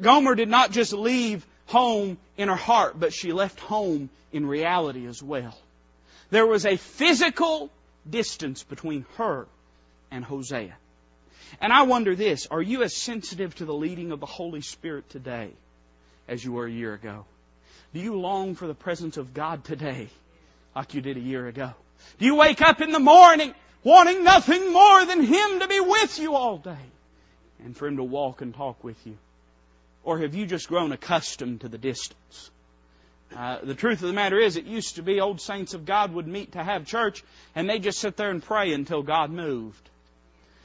Gomer 0.00 0.34
did 0.34 0.48
not 0.48 0.72
just 0.72 0.92
leave 0.92 1.46
home 1.66 2.18
in 2.36 2.48
her 2.48 2.56
heart, 2.56 2.98
but 2.98 3.12
she 3.12 3.32
left 3.32 3.60
home 3.60 4.10
in 4.32 4.46
reality 4.46 5.06
as 5.06 5.22
well. 5.22 5.56
There 6.30 6.46
was 6.46 6.66
a 6.66 6.76
physical 6.76 7.70
distance 8.08 8.64
between 8.64 9.06
her 9.16 9.46
and 10.10 10.24
Hosea. 10.24 10.74
And 11.60 11.72
I 11.72 11.82
wonder 11.82 12.16
this, 12.16 12.46
are 12.50 12.62
you 12.62 12.82
as 12.82 12.96
sensitive 12.96 13.54
to 13.56 13.64
the 13.64 13.74
leading 13.74 14.10
of 14.10 14.20
the 14.20 14.26
Holy 14.26 14.62
Spirit 14.62 15.08
today 15.10 15.50
as 16.26 16.42
you 16.44 16.52
were 16.52 16.66
a 16.66 16.70
year 16.70 16.94
ago? 16.94 17.26
Do 17.92 18.00
you 18.00 18.18
long 18.18 18.54
for 18.54 18.66
the 18.66 18.74
presence 18.74 19.18
of 19.18 19.34
God 19.34 19.64
today 19.64 20.08
like 20.74 20.94
you 20.94 21.00
did 21.00 21.16
a 21.16 21.20
year 21.20 21.46
ago? 21.46 21.72
Do 22.18 22.26
you 22.26 22.34
wake 22.34 22.62
up 22.62 22.80
in 22.80 22.92
the 22.92 23.00
morning 23.00 23.54
wanting 23.84 24.24
nothing 24.24 24.72
more 24.72 25.04
than 25.04 25.22
Him 25.22 25.60
to 25.60 25.68
be 25.68 25.80
with 25.80 26.18
you 26.18 26.34
all 26.34 26.58
day 26.58 26.76
and 27.64 27.76
for 27.76 27.86
Him 27.86 27.96
to 27.96 28.04
walk 28.04 28.40
and 28.40 28.54
talk 28.54 28.82
with 28.82 29.06
you? 29.06 29.16
Or 30.04 30.18
have 30.18 30.34
you 30.34 30.46
just 30.46 30.68
grown 30.68 30.92
accustomed 30.92 31.60
to 31.60 31.68
the 31.68 31.78
distance? 31.78 32.50
Uh, 33.36 33.58
the 33.62 33.74
truth 33.74 34.02
of 34.02 34.08
the 34.08 34.12
matter 34.12 34.38
is, 34.38 34.56
it 34.56 34.64
used 34.64 34.96
to 34.96 35.02
be 35.02 35.20
old 35.20 35.40
saints 35.40 35.74
of 35.74 35.86
God 35.86 36.12
would 36.12 36.26
meet 36.26 36.52
to 36.52 36.62
have 36.62 36.86
church, 36.86 37.24
and 37.54 37.68
they 37.68 37.78
just 37.78 37.98
sit 37.98 38.16
there 38.16 38.30
and 38.30 38.42
pray 38.42 38.72
until 38.72 39.02
God 39.02 39.30
moved. 39.30 39.88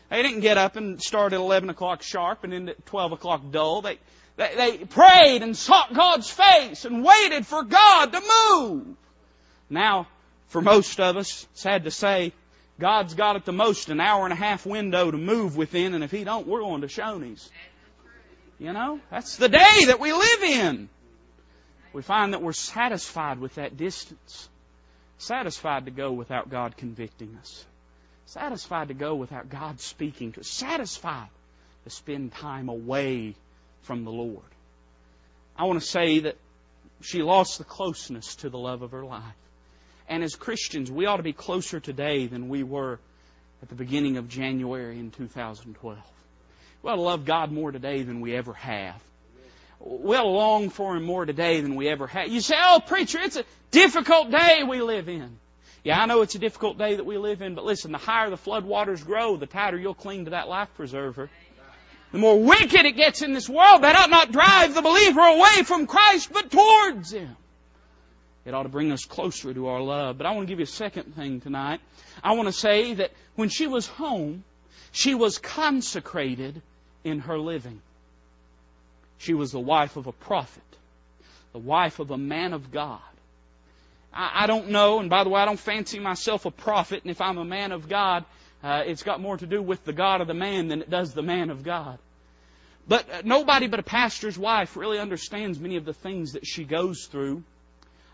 They 0.09 0.21
didn't 0.21 0.41
get 0.41 0.57
up 0.57 0.75
and 0.75 1.01
start 1.01 1.33
at 1.33 1.39
11 1.39 1.69
o'clock 1.69 2.01
sharp 2.01 2.43
and 2.43 2.53
end 2.53 2.69
at 2.69 2.85
12 2.85 3.13
o'clock 3.13 3.41
dull. 3.51 3.81
They, 3.81 3.99
they, 4.37 4.55
they 4.55 4.77
prayed 4.85 5.43
and 5.43 5.55
sought 5.55 5.93
God's 5.93 6.29
face 6.29 6.85
and 6.85 7.03
waited 7.03 7.45
for 7.45 7.63
God 7.63 8.11
to 8.13 8.21
move. 8.21 8.95
Now, 9.69 10.07
for 10.47 10.61
most 10.61 10.99
of 10.99 11.17
us, 11.17 11.47
sad 11.53 11.83
to 11.83 11.91
say, 11.91 12.33
God's 12.79 13.15
got 13.15 13.35
at 13.35 13.45
the 13.45 13.53
most 13.53 13.89
an 13.89 13.99
hour 13.99 14.23
and 14.23 14.33
a 14.33 14.37
half 14.37 14.65
window 14.65 15.09
to 15.09 15.17
move 15.17 15.57
within, 15.57 15.93
and 15.93 16.03
if 16.03 16.11
He 16.11 16.23
don't, 16.23 16.47
we're 16.47 16.59
going 16.59 16.81
to 16.81 16.87
Shoney's. 16.87 17.49
You 18.59 18.73
know, 18.73 18.99
that's 19.11 19.37
the 19.37 19.49
day 19.49 19.85
that 19.85 19.99
we 19.99 20.13
live 20.13 20.43
in. 20.43 20.89
We 21.93 22.01
find 22.01 22.33
that 22.33 22.41
we're 22.41 22.53
satisfied 22.53 23.39
with 23.39 23.55
that 23.55 23.77
distance. 23.77 24.49
Satisfied 25.17 25.85
to 25.85 25.91
go 25.91 26.11
without 26.11 26.49
God 26.49 26.77
convicting 26.77 27.37
us. 27.41 27.65
Satisfied 28.25 28.89
to 28.89 28.93
go 28.93 29.15
without 29.15 29.49
God 29.49 29.79
speaking 29.79 30.31
to 30.33 30.41
us. 30.41 30.47
Satisfied 30.47 31.29
to 31.85 31.89
spend 31.89 32.33
time 32.33 32.69
away 32.69 33.35
from 33.83 34.03
the 34.03 34.11
Lord. 34.11 34.43
I 35.57 35.65
want 35.65 35.81
to 35.81 35.87
say 35.87 36.19
that 36.19 36.37
she 37.01 37.23
lost 37.23 37.57
the 37.57 37.63
closeness 37.63 38.35
to 38.37 38.49
the 38.49 38.57
love 38.57 38.81
of 38.81 38.91
her 38.91 39.03
life. 39.05 39.23
And 40.07 40.23
as 40.23 40.35
Christians, 40.35 40.89
we 40.89 41.05
ought 41.05 41.17
to 41.17 41.23
be 41.23 41.33
closer 41.33 41.79
today 41.79 42.27
than 42.27 42.49
we 42.49 42.63
were 42.63 42.99
at 43.61 43.69
the 43.69 43.75
beginning 43.75 44.17
of 44.17 44.29
January 44.29 44.99
in 44.99 45.11
2012. 45.11 45.97
We 46.81 46.89
ought 46.89 46.95
to 46.95 47.01
love 47.01 47.25
God 47.25 47.51
more 47.51 47.71
today 47.71 48.03
than 48.03 48.21
we 48.21 48.35
ever 48.35 48.53
have. 48.53 49.01
We 49.79 50.15
ought 50.15 50.23
to 50.23 50.29
long 50.29 50.69
for 50.69 50.95
Him 50.95 51.03
more 51.03 51.25
today 51.25 51.61
than 51.61 51.75
we 51.75 51.89
ever 51.89 52.07
have. 52.07 52.29
You 52.29 52.41
say, 52.41 52.55
oh, 52.57 52.81
preacher, 52.85 53.19
it's 53.19 53.35
a 53.35 53.43
difficult 53.71 54.31
day 54.31 54.63
we 54.63 54.81
live 54.81 55.09
in. 55.09 55.37
Yeah, 55.83 56.01
I 56.01 56.05
know 56.05 56.21
it's 56.21 56.35
a 56.35 56.39
difficult 56.39 56.77
day 56.77 56.95
that 56.95 57.05
we 57.05 57.17
live 57.17 57.41
in, 57.41 57.55
but 57.55 57.63
listen, 57.63 57.91
the 57.91 57.97
higher 57.97 58.29
the 58.29 58.37
flood 58.37 58.65
waters 58.65 59.03
grow, 59.03 59.37
the 59.37 59.45
tighter 59.45 59.77
you'll 59.77 59.93
cling 59.93 60.25
to 60.25 60.31
that 60.31 60.47
life 60.47 60.69
preserver. 60.75 61.29
The 62.11 62.17
more 62.17 62.41
wicked 62.41 62.85
it 62.85 62.95
gets 62.95 63.21
in 63.21 63.33
this 63.33 63.49
world, 63.49 63.83
that 63.83 63.95
ought 63.95 64.09
not 64.09 64.31
drive 64.31 64.73
the 64.73 64.81
believer 64.81 65.21
away 65.21 65.63
from 65.65 65.87
Christ, 65.87 66.31
but 66.31 66.49
towards 66.49 67.11
Him. 67.11 67.35
It 68.47 68.53
ought 68.53 68.63
to 68.63 68.69
bring 68.69 68.93
us 68.93 69.03
closer 69.03 69.53
to 69.53 69.67
our 69.67 69.81
love. 69.81 70.17
But 70.17 70.25
I 70.25 70.31
want 70.31 70.47
to 70.47 70.49
give 70.49 70.59
you 70.59 70.63
a 70.63 70.67
second 70.67 71.15
thing 71.15 71.41
tonight. 71.41 71.81
I 72.23 72.31
want 72.31 72.47
to 72.47 72.53
say 72.53 72.93
that 72.93 73.11
when 73.35 73.49
she 73.49 73.67
was 73.67 73.87
home, 73.87 74.45
she 74.93 75.15
was 75.15 75.37
consecrated 75.37 76.61
in 77.03 77.19
her 77.19 77.37
living. 77.37 77.81
She 79.17 79.33
was 79.33 79.51
the 79.51 79.59
wife 79.59 79.97
of 79.97 80.07
a 80.07 80.13
prophet, 80.13 80.63
the 81.51 81.59
wife 81.59 81.99
of 81.99 82.09
a 82.09 82.17
man 82.17 82.53
of 82.53 82.71
God. 82.71 83.01
I, 84.13 84.43
I 84.43 84.47
don't 84.47 84.69
know, 84.69 84.99
and 84.99 85.09
by 85.09 85.25
the 85.25 85.29
way, 85.29 85.41
I 85.41 85.45
don't 85.45 85.59
fancy 85.59 85.99
myself 85.99 86.45
a 86.45 86.51
prophet, 86.51 87.01
and 87.03 87.11
if 87.11 87.19
I'm 87.19 87.37
a 87.37 87.43
man 87.43 87.73
of 87.73 87.89
God, 87.89 88.23
uh, 88.63 88.83
it's 88.85 89.03
got 89.03 89.19
more 89.19 89.35
to 89.35 89.45
do 89.45 89.61
with 89.61 89.83
the 89.83 89.91
God 89.91 90.21
of 90.21 90.27
the 90.27 90.33
man 90.33 90.69
than 90.69 90.81
it 90.81 90.89
does 90.89 91.13
the 91.13 91.21
man 91.21 91.49
of 91.49 91.63
God. 91.63 91.99
But 92.87 93.09
uh, 93.11 93.21
nobody 93.25 93.67
but 93.67 93.81
a 93.81 93.83
pastor's 93.83 94.37
wife 94.37 94.77
really 94.77 94.99
understands 94.99 95.59
many 95.59 95.75
of 95.75 95.83
the 95.83 95.93
things 95.93 96.31
that 96.31 96.47
she 96.47 96.63
goes 96.63 97.07
through. 97.07 97.43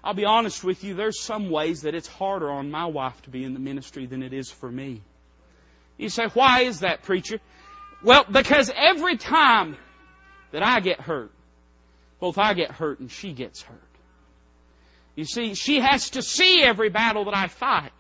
I'll 0.04 0.14
be 0.14 0.26
honest 0.26 0.64
with 0.64 0.84
you, 0.84 0.96
there's 0.96 1.22
some 1.22 1.50
ways 1.50 1.84
that 1.84 1.96
it's 1.96 2.08
harder 2.08 2.52
on 2.52 2.70
my 2.70 2.86
wife 2.86 3.22
to 3.24 3.30
be 3.30 3.44
in 3.44 3.54
the 3.54 3.60
ministry 3.60 4.06
than 4.06 4.22
it 4.22 4.34
is 4.34 4.52
for 4.52 4.70
me. 4.70 5.02
You 5.98 6.10
say, 6.10 6.26
why 6.34 6.62
is 6.62 6.82
that, 6.82 7.04
preacher? 7.04 7.40
Well, 8.04 8.26
because 8.30 8.70
every 8.76 9.18
time 9.18 9.78
that 10.52 10.62
I 10.62 10.82
get 10.82 11.00
hurt, 11.00 11.32
both 12.20 12.38
I 12.38 12.54
get 12.54 12.72
hurt 12.72 13.00
and 13.00 13.10
she 13.10 13.32
gets 13.32 13.62
hurt. 13.62 13.80
You 15.16 15.26
see, 15.26 15.54
she 15.54 15.80
has 15.80 16.10
to 16.12 16.22
see 16.22 16.62
every 16.64 16.90
battle 16.90 17.26
that 17.26 17.36
I 17.36 17.48
fight. 17.48 17.92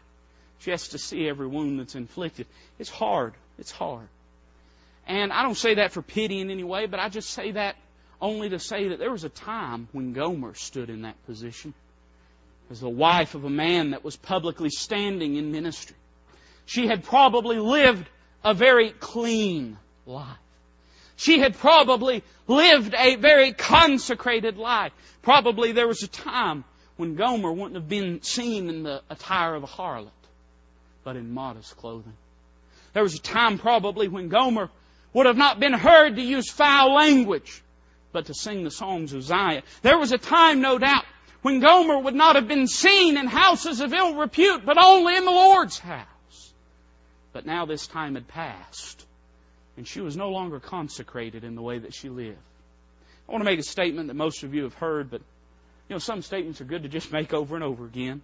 She 0.60 0.72
has 0.72 0.89
to 0.89 0.98
see 0.98 1.27
every 1.27 1.48
wound 1.48 1.79
that's 1.79 1.95
inflicted. 1.95 2.48
It's 2.79 2.89
hard. 2.89 3.33
It's 3.57 3.72
hard. 3.72 4.07
And 5.05 5.31
I 5.31 5.43
don't 5.43 5.57
say 5.57 5.75
that 5.75 5.91
for 5.91 6.01
pity 6.01 6.39
in 6.39 6.50
any 6.50 6.63
way, 6.63 6.86
but 6.86 7.00
I 7.00 7.10
just 7.10 7.29
say 7.29 7.51
that 7.51 7.75
only 8.22 8.50
to 8.50 8.60
say 8.60 8.89
that 8.89 9.00
there 9.00 9.12
was 9.12 9.24
a 9.24 9.29
time 9.29 9.88
when 9.91 10.13
Gomer 10.13 10.53
stood 10.53 10.89
in 10.89 11.01
that 11.03 11.22
position 11.25 11.74
as 12.70 12.79
the 12.79 12.89
wife 12.89 13.36
of 13.36 13.43
a 13.43 13.50
man 13.50 13.91
that 13.91 14.03
was 14.03 14.15
publicly 14.15 14.70
standing 14.70 15.36
in 15.36 15.51
ministry. 15.51 15.96
She 16.65 16.88
had 16.88 17.03
probably 17.03 17.60
lived 17.60 18.08
a 18.43 18.53
very 18.53 18.91
clean 18.91 19.77
life. 20.05 20.38
She 21.15 21.39
had 21.39 21.58
probably 21.58 22.24
lived 22.48 22.96
a 22.98 23.15
very 23.15 23.53
consecrated 23.53 24.58
life. 24.58 24.91
Probably 25.22 25.72
there 25.72 25.88
was 25.88 26.03
a 26.03 26.08
time 26.08 26.63
when 26.98 27.15
Gomer 27.15 27.51
wouldn't 27.51 27.75
have 27.75 27.89
been 27.89 28.22
seen 28.24 28.70
in 28.70 28.84
the 28.84 29.01
attire 29.10 29.55
of 29.55 29.63
a 29.63 29.67
harlot, 29.67 30.12
but 31.03 31.15
in 31.15 31.34
modest 31.34 31.77
clothing. 31.77 32.13
There 32.93 33.03
was 33.03 33.15
a 33.15 33.22
time 33.22 33.58
probably 33.58 34.08
when 34.08 34.29
Gomer 34.29 34.70
would 35.13 35.25
have 35.25 35.38
not 35.38 35.60
been 35.60 35.74
heard 35.74 36.15
to 36.15 36.22
use 36.22 36.50
foul 36.50 36.93
language, 36.93 37.62
but 38.12 38.25
to 38.27 38.34
sing 38.34 38.63
the 38.63 38.72
songs 38.72 39.13
of 39.13 39.24
Zion. 39.24 39.63
There 39.82 39.98
was 39.98 40.12
a 40.12 40.17
time, 40.17 40.62
no 40.62 40.77
doubt, 40.77 41.05
when 41.43 41.59
Gomer 41.59 42.00
would 42.00 42.15
not 42.15 42.35
have 42.35 42.47
been 42.47 42.67
seen 42.67 43.17
in 43.17 43.27
houses 43.27 43.81
of 43.81 43.93
ill 43.93 44.15
repute, 44.15 44.65
but 44.65 44.77
only 44.77 45.15
in 45.15 45.25
the 45.25 45.31
Lord's 45.31 45.77
house. 45.77 46.07
But 47.33 47.45
now 47.45 47.65
this 47.65 47.85
time 47.85 48.15
had 48.15 48.27
passed, 48.27 49.05
and 49.77 49.88
she 49.88 50.01
was 50.01 50.17
no 50.17 50.29
longer 50.29 50.59
consecrated 50.59 51.43
in 51.43 51.55
the 51.55 51.62
way 51.62 51.79
that 51.79 51.93
she 51.93 52.09
lived. 52.09 52.38
I 53.27 53.31
want 53.31 53.41
to 53.41 53.45
make 53.45 53.59
a 53.59 53.63
statement 53.63 54.07
that 54.07 54.15
most 54.15 54.43
of 54.43 54.53
you 54.53 54.63
have 54.63 54.73
heard, 54.73 55.12
but 55.12 55.21
you 55.89 55.95
know, 55.95 56.00
some 56.00 56.21
statements 56.21 56.62
are 56.62 56.65
good 56.65 56.83
to 56.83 56.89
just 56.89 57.12
make 57.13 57.33
over 57.33 57.55
and 57.55 57.63
over 57.63 57.85
again. 57.85 58.21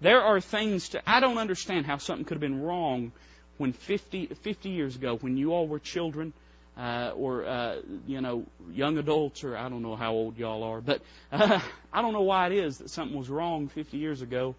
There 0.00 0.22
are 0.22 0.40
things 0.40 0.90
to, 0.90 1.02
I 1.06 1.20
don't 1.20 1.38
understand 1.38 1.86
how 1.86 1.98
something 1.98 2.24
could 2.24 2.36
have 2.36 2.40
been 2.40 2.62
wrong 2.62 3.12
when 3.58 3.72
50, 3.72 4.26
50 4.26 4.70
years 4.70 4.96
ago, 4.96 5.16
when 5.16 5.36
you 5.36 5.52
all 5.52 5.68
were 5.68 5.78
children, 5.78 6.32
uh, 6.76 7.12
or, 7.14 7.44
uh, 7.44 7.76
you 8.06 8.20
know, 8.20 8.44
young 8.72 8.98
adults, 8.98 9.44
or 9.44 9.56
I 9.56 9.68
don't 9.68 9.82
know 9.82 9.96
how 9.96 10.12
old 10.12 10.38
y'all 10.38 10.62
are, 10.62 10.80
but 10.80 11.02
uh, 11.30 11.60
I 11.92 12.02
don't 12.02 12.12
know 12.12 12.22
why 12.22 12.46
it 12.46 12.52
is 12.52 12.78
that 12.78 12.90
something 12.90 13.16
was 13.16 13.28
wrong 13.28 13.68
50 13.68 13.98
years 13.98 14.22
ago 14.22 14.54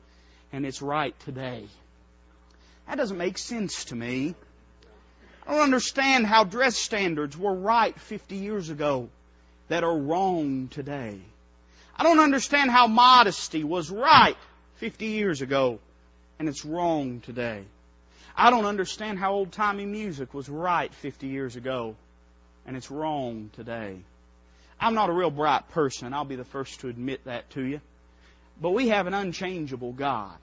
and 0.52 0.66
it's 0.66 0.82
right 0.82 1.20
today. 1.22 1.66
That 2.88 2.98
doesn't 2.98 3.18
make 3.18 3.38
sense 3.38 3.86
to 3.86 3.96
me. 3.96 4.36
I 5.48 5.54
don't 5.54 5.64
understand 5.64 6.28
how 6.28 6.44
dress 6.44 6.78
standards 6.78 7.38
were 7.38 7.54
right 7.54 8.00
50 8.00 8.36
years 8.36 8.70
ago 8.70 9.10
that 9.68 9.84
are 9.84 9.98
wrong 9.98 10.68
today. 10.70 11.20
I 11.96 12.04
don't 12.04 12.20
understand 12.20 12.72
how 12.72 12.88
modesty 12.88 13.64
was 13.64 13.90
right 13.90 14.38
50 14.76 15.06
years 15.06 15.42
ago 15.42 15.80
and 16.40 16.48
it's 16.48 16.64
wrong 16.64 17.22
today. 17.22 17.64
I 18.36 18.50
don't 18.50 18.66
understand 18.66 19.20
how 19.20 19.34
old 19.34 19.52
timey 19.52 19.86
music 19.86 20.34
was 20.34 20.50
right 20.50 20.94
50 20.94 21.28
years 21.28 21.56
ago 21.56 21.96
and 22.66 22.76
it's 22.76 22.92
wrong 22.92 23.50
today. 23.54 23.98
I'm 24.80 24.96
not 24.96 25.10
a 25.10 25.14
real 25.14 25.32
bright 25.32 25.70
person. 25.72 26.14
I'll 26.14 26.26
be 26.26 26.36
the 26.36 26.44
first 26.44 26.82
to 26.82 26.90
admit 26.90 27.26
that 27.26 27.50
to 27.52 27.62
you. 27.62 27.82
But 28.62 28.72
we 28.72 28.90
have 28.90 29.08
an 29.08 29.14
unchangeable 29.14 29.94
God. 29.94 30.38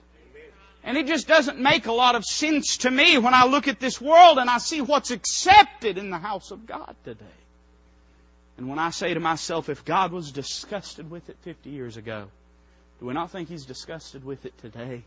And 0.83 0.97
it 0.97 1.07
just 1.07 1.29
doesn't 1.29 1.59
make 1.59 1.87
a 1.87 1.93
lot 1.93 2.15
of 2.15 2.25
sense 2.25 2.79
to 2.79 2.91
me 2.91 3.19
when 3.19 3.35
I 3.35 3.45
look 3.45 3.69
at 3.69 3.81
this 3.81 4.01
world 4.01 4.39
and 4.39 4.49
I 4.49 4.59
see 4.59 4.81
what's 4.81 5.11
accepted 5.11 5.99
in 5.99 6.11
the 6.11 6.19
house 6.19 6.51
of 6.51 6.67
God 6.67 6.97
today. 7.05 7.25
And 8.57 8.69
when 8.69 8.79
I 8.79 8.91
say 8.91 9.13
to 9.13 9.21
myself, 9.21 9.69
if 9.69 9.85
God 9.85 10.13
was 10.13 10.33
disgusted 10.33 11.11
with 11.11 11.29
it 11.29 11.37
50 11.43 11.71
years 11.71 11.97
ago, 11.97 12.29
do 12.99 13.07
we 13.07 13.15
not 13.15 13.31
think 13.31 13.49
He's 13.49 13.67
disgusted 13.67 14.25
with 14.25 14.47
it 14.47 14.57
today? 14.59 15.03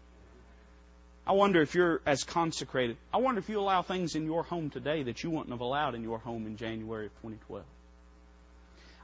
I 1.25 1.31
wonder 1.31 1.61
if 1.61 1.73
you're 1.73 2.01
as 2.05 2.23
consecrated. 2.23 2.97
I 3.13 3.17
wonder 3.17 3.39
if 3.39 3.49
you 3.49 3.59
allow 3.59 3.81
things 3.81 4.15
in 4.15 4.25
your 4.25 4.43
home 4.43 4.69
today 4.69 5.03
that 5.03 5.23
you 5.23 5.29
wouldn't 5.29 5.51
have 5.51 5.61
allowed 5.61 5.95
in 5.95 6.03
your 6.03 6.19
home 6.19 6.45
in 6.45 6.57
January 6.57 7.05
of 7.05 7.11
2012. 7.21 7.63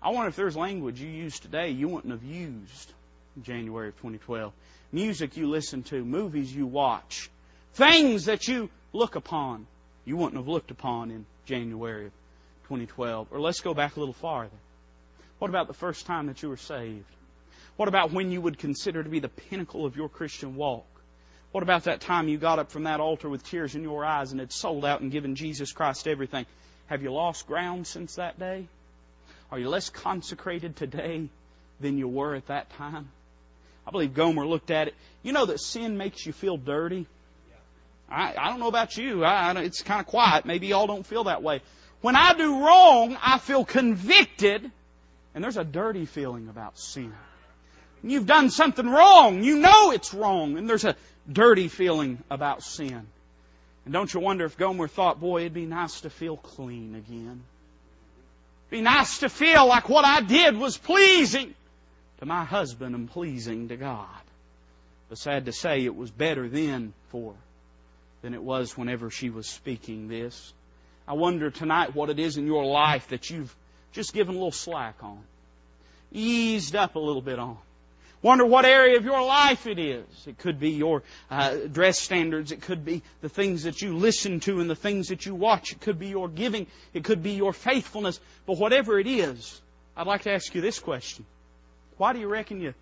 I 0.02 0.10
wonder 0.10 0.30
if 0.30 0.36
there's 0.36 0.56
language 0.56 1.00
you 1.00 1.10
use 1.10 1.40
today 1.40 1.70
you 1.72 1.88
wouldn't 1.88 2.12
have 2.12 2.24
used 2.24 2.94
in 3.36 3.44
January 3.44 3.90
of 3.90 3.96
2012 3.98 4.54
music 4.92 5.38
you 5.38 5.50
listen 5.50 5.84
to, 5.84 6.04
movies 6.04 6.54
you 6.54 6.66
watch, 6.66 7.30
things 7.74 8.26
that 8.26 8.48
you 8.48 8.70
look 8.94 9.16
upon, 9.16 9.68
you 10.06 10.18
wouldn't 10.18 10.38
have 10.38 10.48
looked 10.48 10.72
upon 10.72 11.12
in 11.12 11.26
January 11.46 12.08
of 12.08 12.12
2012. 12.64 13.28
Or 13.32 13.40
let's 13.40 13.62
go 13.62 13.74
back 13.74 13.96
a 13.96 14.00
little 14.00 14.14
farther. 14.14 14.58
What 15.38 15.50
about 15.50 15.68
the 15.68 15.74
first 15.74 16.06
time 16.06 16.28
that 16.28 16.42
you 16.42 16.50
were 16.50 16.58
saved? 16.58 17.06
What 17.78 17.88
about 17.88 18.12
when 18.12 18.32
you 18.32 18.42
would 18.42 18.58
consider 18.58 19.04
to 19.04 19.10
be 19.10 19.20
the 19.20 19.30
pinnacle 19.30 19.86
of 19.86 19.96
your 19.96 20.10
Christian 20.10 20.56
walk? 20.56 20.86
What 21.52 21.64
about 21.64 21.86
that 21.86 22.02
time 22.02 22.28
you 22.28 22.38
got 22.38 22.60
up 22.60 22.72
from 22.72 22.84
that 22.84 23.00
altar 23.00 23.28
with 23.28 23.44
tears 23.44 23.74
in 23.74 23.82
your 23.84 24.06
eyes 24.06 24.32
and 24.32 24.40
had 24.40 24.52
sold 24.52 24.86
out 24.86 25.02
and 25.02 25.12
given 25.12 25.36
Jesus 25.36 25.72
Christ 25.72 26.08
everything? 26.08 26.46
Have 26.88 27.02
you 27.02 27.12
lost 27.12 27.48
ground 27.48 27.88
since 27.88 28.16
that 28.16 28.40
day? 28.40 28.68
Are 29.52 29.58
you 29.58 29.70
less 29.70 29.90
consecrated 29.90 30.76
today 30.76 31.28
than 31.80 31.98
you 31.98 32.08
were 32.08 32.36
at 32.36 32.48
that 32.48 32.70
time? 32.72 33.10
I 33.88 33.92
believe 33.92 34.14
Gomer 34.14 34.46
looked 34.46 34.70
at 34.70 34.88
it. 34.88 34.96
You 35.24 35.34
know 35.34 35.46
that 35.48 35.60
sin 35.60 35.98
makes 35.98 36.24
you 36.24 36.34
feel 36.34 36.58
dirty? 36.58 37.08
I, 38.08 38.36
I 38.38 38.50
don't 38.50 38.60
know 38.60 38.68
about 38.68 38.98
you. 38.98 39.24
I, 39.24 39.52
I 39.52 39.62
it's 39.62 39.82
kind 39.82 40.00
of 40.00 40.06
quiet. 40.06 40.46
Maybe 40.46 40.68
y'all 40.68 40.88
don't 40.88 41.06
feel 41.06 41.26
that 41.26 41.42
way. 41.42 41.62
When 42.02 42.16
I 42.16 42.34
do 42.34 42.64
wrong, 42.64 43.18
I 43.22 43.40
feel 43.40 43.66
convicted, 43.66 44.72
and 45.36 45.44
there's 45.44 45.58
a 45.58 45.64
dirty 45.64 46.06
feeling 46.06 46.48
about 46.48 46.80
sin. 46.80 47.14
And 48.02 48.12
you've 48.12 48.26
done 48.26 48.50
something 48.50 48.88
wrong. 48.88 49.44
You 49.44 49.58
know 49.58 49.92
it's 49.92 50.14
wrong, 50.14 50.58
and 50.58 50.70
there's 50.70 50.86
a 50.86 50.96
dirty 51.32 51.68
feeling 51.68 52.24
about 52.30 52.64
sin. 52.64 53.08
And 53.86 53.94
don't 53.94 54.14
you 54.14 54.20
wonder 54.20 54.46
if 54.46 54.58
Gomer 54.58 54.88
thought, 54.88 55.20
boy, 55.20 55.42
it'd 55.42 55.54
be 55.54 55.66
nice 55.66 56.02
to 56.02 56.10
feel 56.10 56.38
clean 56.38 56.96
again. 56.96 57.44
It'd 58.68 58.72
be 58.72 58.82
nice 58.82 59.20
to 59.20 59.30
feel 59.30 59.68
like 59.68 59.90
what 59.90 60.06
I 60.06 60.22
did 60.22 60.58
was 60.58 60.78
pleasing 60.78 61.54
to 62.20 62.26
my 62.26 62.44
husband 62.44 62.96
and 62.96 63.10
pleasing 63.10 63.70
to 63.70 63.78
God. 63.78 64.06
But 65.10 65.18
sad 65.18 65.46
to 65.46 65.52
say, 65.52 65.84
it 65.86 65.96
was 65.96 66.12
better 66.12 66.48
then 66.48 66.94
for 67.10 67.32
her 67.34 67.40
than 68.22 68.34
it 68.34 68.44
was 68.44 68.78
whenever 68.78 69.10
she 69.10 69.30
was 69.30 69.48
speaking 69.48 70.08
this. 70.08 70.54
I 71.08 71.14
wonder 71.14 71.50
tonight 71.50 71.96
what 71.96 72.10
it 72.10 72.20
is 72.20 72.38
in 72.38 72.46
your 72.46 72.66
life 72.66 73.08
that 73.08 73.30
you've 73.30 73.56
just 73.94 74.14
given 74.14 74.36
a 74.36 74.38
little 74.38 74.52
slack 74.52 74.98
on, 75.02 75.24
eased 76.12 76.76
up 76.76 76.96
a 76.96 77.00
little 77.00 77.22
bit 77.22 77.40
on. 77.40 77.58
Wonder 78.22 78.46
what 78.46 78.66
area 78.66 78.98
of 78.98 79.06
your 79.06 79.24
life 79.24 79.66
it 79.66 79.80
is. 79.80 80.06
It 80.28 80.38
could 80.38 80.60
be 80.60 80.72
your 80.72 81.04
uh, 81.32 81.56
dress 81.72 82.00
standards. 82.00 82.52
It 82.52 82.62
could 82.62 82.84
be 82.84 83.02
the 83.22 83.30
things 83.30 83.64
that 83.64 83.82
you 83.82 83.96
listen 83.96 84.42
to 84.42 84.60
and 84.60 84.70
the 84.70 84.76
things 84.76 85.08
that 85.08 85.26
you 85.26 85.36
watch. 85.36 85.72
It 85.72 85.80
could 85.80 85.98
be 86.00 86.08
your 86.08 86.28
giving. 86.28 86.68
It 86.94 87.06
could 87.06 87.24
be 87.24 87.32
your 87.32 87.54
faithfulness. 87.54 88.20
But 88.46 88.58
whatever 88.58 89.00
it 89.00 89.08
is, 89.08 89.62
I'd 89.96 90.08
like 90.08 90.24
to 90.24 90.32
ask 90.32 90.54
you 90.54 90.60
this 90.60 90.80
question. 90.80 91.26
Why 91.98 92.12
do 92.12 92.20
you 92.20 92.28
reckon 92.28 92.60
you, 92.60 92.74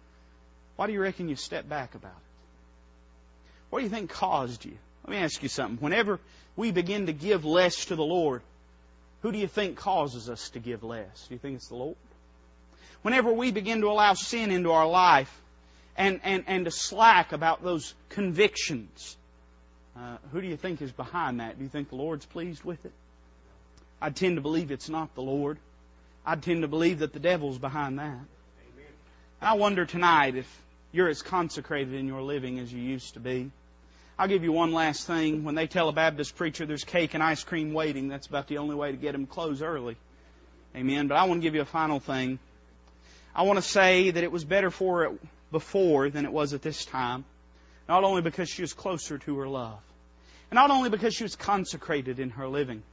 why 0.76 0.88
do 0.88 0.94
you 0.94 1.02
reckon 1.02 1.30
you 1.30 1.36
step 1.36 1.70
back 1.70 1.94
about 1.94 2.12
it? 2.12 2.28
What 3.70 3.80
do 3.80 3.84
you 3.84 3.90
think 3.90 4.10
caused 4.10 4.66
you? 4.66 4.78
Let 5.06 5.12
me 5.12 5.24
ask 5.24 5.42
you 5.44 5.50
something. 5.50 5.78
Whenever 5.84 6.20
we 6.56 6.72
begin 6.72 7.06
to 7.06 7.14
give 7.14 7.46
less 7.46 7.86
to 7.86 7.96
the 7.96 8.04
Lord, 8.04 8.42
who 9.22 9.32
do 9.32 9.38
you 9.38 9.48
think 9.48 9.78
causes 9.78 10.30
us 10.30 10.50
to 10.52 10.60
give 10.60 10.84
less? 10.84 11.28
Do 11.28 11.36
you 11.36 11.40
think 11.40 11.58
it's 11.58 11.68
the 11.68 11.76
Lord? 11.76 11.96
Whenever 13.02 13.32
we 13.32 13.52
begin 13.52 13.82
to 13.82 13.88
allow 13.88 14.14
sin 14.14 14.52
into 14.52 14.72
our 14.72 14.88
life 14.88 15.34
and, 15.96 16.20
and, 16.24 16.44
and 16.48 16.66
to 16.66 16.72
slack 16.72 17.32
about 17.32 17.64
those 17.64 17.94
convictions, 18.10 19.18
uh, 19.96 20.18
who 20.32 20.42
do 20.42 20.48
you 20.48 20.58
think 20.58 20.82
is 20.82 20.92
behind 20.92 21.40
that? 21.40 21.58
Do 21.58 21.64
you 21.64 21.70
think 21.70 21.90
the 21.90 21.96
Lord's 21.96 22.26
pleased 22.26 22.64
with 22.64 22.86
it? 22.86 22.94
I 24.02 24.10
tend 24.10 24.36
to 24.36 24.42
believe 24.42 24.72
it's 24.72 24.90
not 24.90 25.16
the 25.16 25.22
Lord. 25.22 25.58
I 26.26 26.36
tend 26.36 26.62
to 26.62 26.68
believe 26.68 27.00
that 27.00 27.14
the 27.14 27.20
devil's 27.20 27.58
behind 27.58 28.00
that. 28.00 28.20
I 29.42 29.54
wonder 29.54 29.86
tonight 29.86 30.36
if 30.36 30.62
you're 30.92 31.08
as 31.08 31.22
consecrated 31.22 31.94
in 31.94 32.08
your 32.08 32.22
living 32.22 32.60
as 32.60 32.72
you 32.72 32.82
used 32.82 33.14
to 33.14 33.20
be. 33.20 33.52
I'll 34.20 34.28
give 34.28 34.44
you 34.44 34.52
one 34.52 34.74
last 34.74 35.06
thing. 35.06 35.44
When 35.44 35.54
they 35.54 35.68
tell 35.68 35.90
a 35.90 35.94
Baptist 35.94 36.36
preacher 36.36 36.66
there's 36.66 36.84
cake 36.84 37.14
and 37.14 37.22
ice 37.22 37.44
cream 37.44 37.72
waiting, 37.72 38.08
that's 38.08 38.26
about 38.26 38.48
the 38.48 38.58
only 38.58 38.76
way 38.76 38.92
to 38.92 38.98
get 38.98 39.12
them 39.12 39.28
to 39.28 39.32
close 39.32 39.62
early. 39.62 39.96
Amen. 40.76 41.08
But 41.08 41.18
I 41.18 41.26
want 41.26 41.42
to 41.42 41.44
give 41.44 41.54
you 41.54 41.62
a 41.62 41.66
final 41.66 42.00
thing. 42.00 42.40
I 43.38 43.44
want 43.44 43.58
to 43.58 43.62
say 43.62 44.12
that 44.12 44.24
it 44.24 44.32
was 44.32 44.44
better 44.44 44.70
for 44.70 45.06
it 45.06 45.12
before 45.52 46.10
than 46.10 46.26
it 46.26 46.34
was 46.34 46.54
at 46.54 46.62
this 46.62 46.84
time. 46.84 47.24
Not 47.88 48.04
only 48.04 48.22
because 48.22 48.50
she 48.50 48.64
was 48.64 48.74
closer 48.74 49.18
to 49.20 49.38
her 49.38 49.48
love, 49.48 49.80
and 50.52 50.56
not 50.56 50.72
only 50.72 50.90
because 50.90 51.14
she 51.14 51.24
was 51.24 51.38
consecrated 51.38 52.20
in 52.20 52.32
her 52.32 52.50
living, 52.50 52.84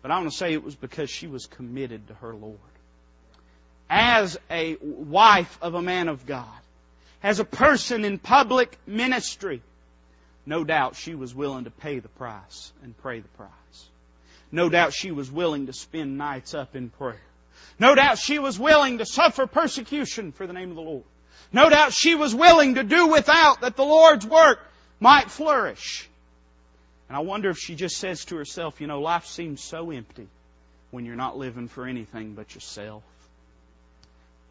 but 0.00 0.10
I 0.10 0.18
want 0.18 0.30
to 0.30 0.36
say 0.36 0.54
it 0.54 0.64
was 0.64 0.76
because 0.76 1.10
she 1.10 1.26
was 1.26 1.44
committed 1.46 2.08
to 2.08 2.14
her 2.14 2.34
Lord 2.34 2.58
as 3.90 4.38
a 4.50 4.76
wife 4.80 5.58
of 5.62 5.74
a 5.74 5.82
man 5.82 6.08
of 6.08 6.26
God, 6.26 6.46
as 7.22 7.40
a 7.40 7.44
person 7.44 8.04
in 8.04 8.18
public 8.18 8.76
ministry, 8.86 9.62
no 10.46 10.64
doubt 10.64 10.96
she 10.96 11.14
was 11.14 11.34
willing 11.34 11.64
to 11.64 11.70
pay 11.70 11.98
the 11.98 12.08
price 12.08 12.72
and 12.82 12.96
pray 12.98 13.20
the 13.20 13.28
price. 13.28 13.50
No 14.50 14.68
doubt 14.68 14.92
she 14.94 15.10
was 15.10 15.30
willing 15.30 15.66
to 15.66 15.72
spend 15.72 16.16
nights 16.16 16.54
up 16.54 16.74
in 16.74 16.90
prayer. 16.90 17.20
No 17.78 17.94
doubt 17.94 18.18
she 18.18 18.38
was 18.38 18.58
willing 18.58 18.98
to 18.98 19.06
suffer 19.06 19.46
persecution 19.46 20.32
for 20.32 20.46
the 20.46 20.52
name 20.52 20.70
of 20.70 20.76
the 20.76 20.82
Lord. 20.82 21.04
No 21.52 21.70
doubt 21.70 21.92
she 21.92 22.14
was 22.14 22.34
willing 22.34 22.74
to 22.74 22.84
do 22.84 23.06
without 23.06 23.62
that 23.62 23.76
the 23.76 23.84
Lord's 23.84 24.26
work 24.26 24.60
might 25.00 25.30
flourish. 25.30 26.08
And 27.08 27.16
I 27.16 27.20
wonder 27.20 27.48
if 27.50 27.58
she 27.58 27.74
just 27.74 27.96
says 27.96 28.24
to 28.26 28.36
herself, 28.36 28.80
you 28.80 28.86
know, 28.86 29.00
life 29.00 29.26
seems 29.26 29.62
so 29.62 29.90
empty 29.90 30.28
when 30.90 31.06
you're 31.06 31.16
not 31.16 31.38
living 31.38 31.68
for 31.68 31.86
anything 31.86 32.34
but 32.34 32.54
yourself. 32.54 33.02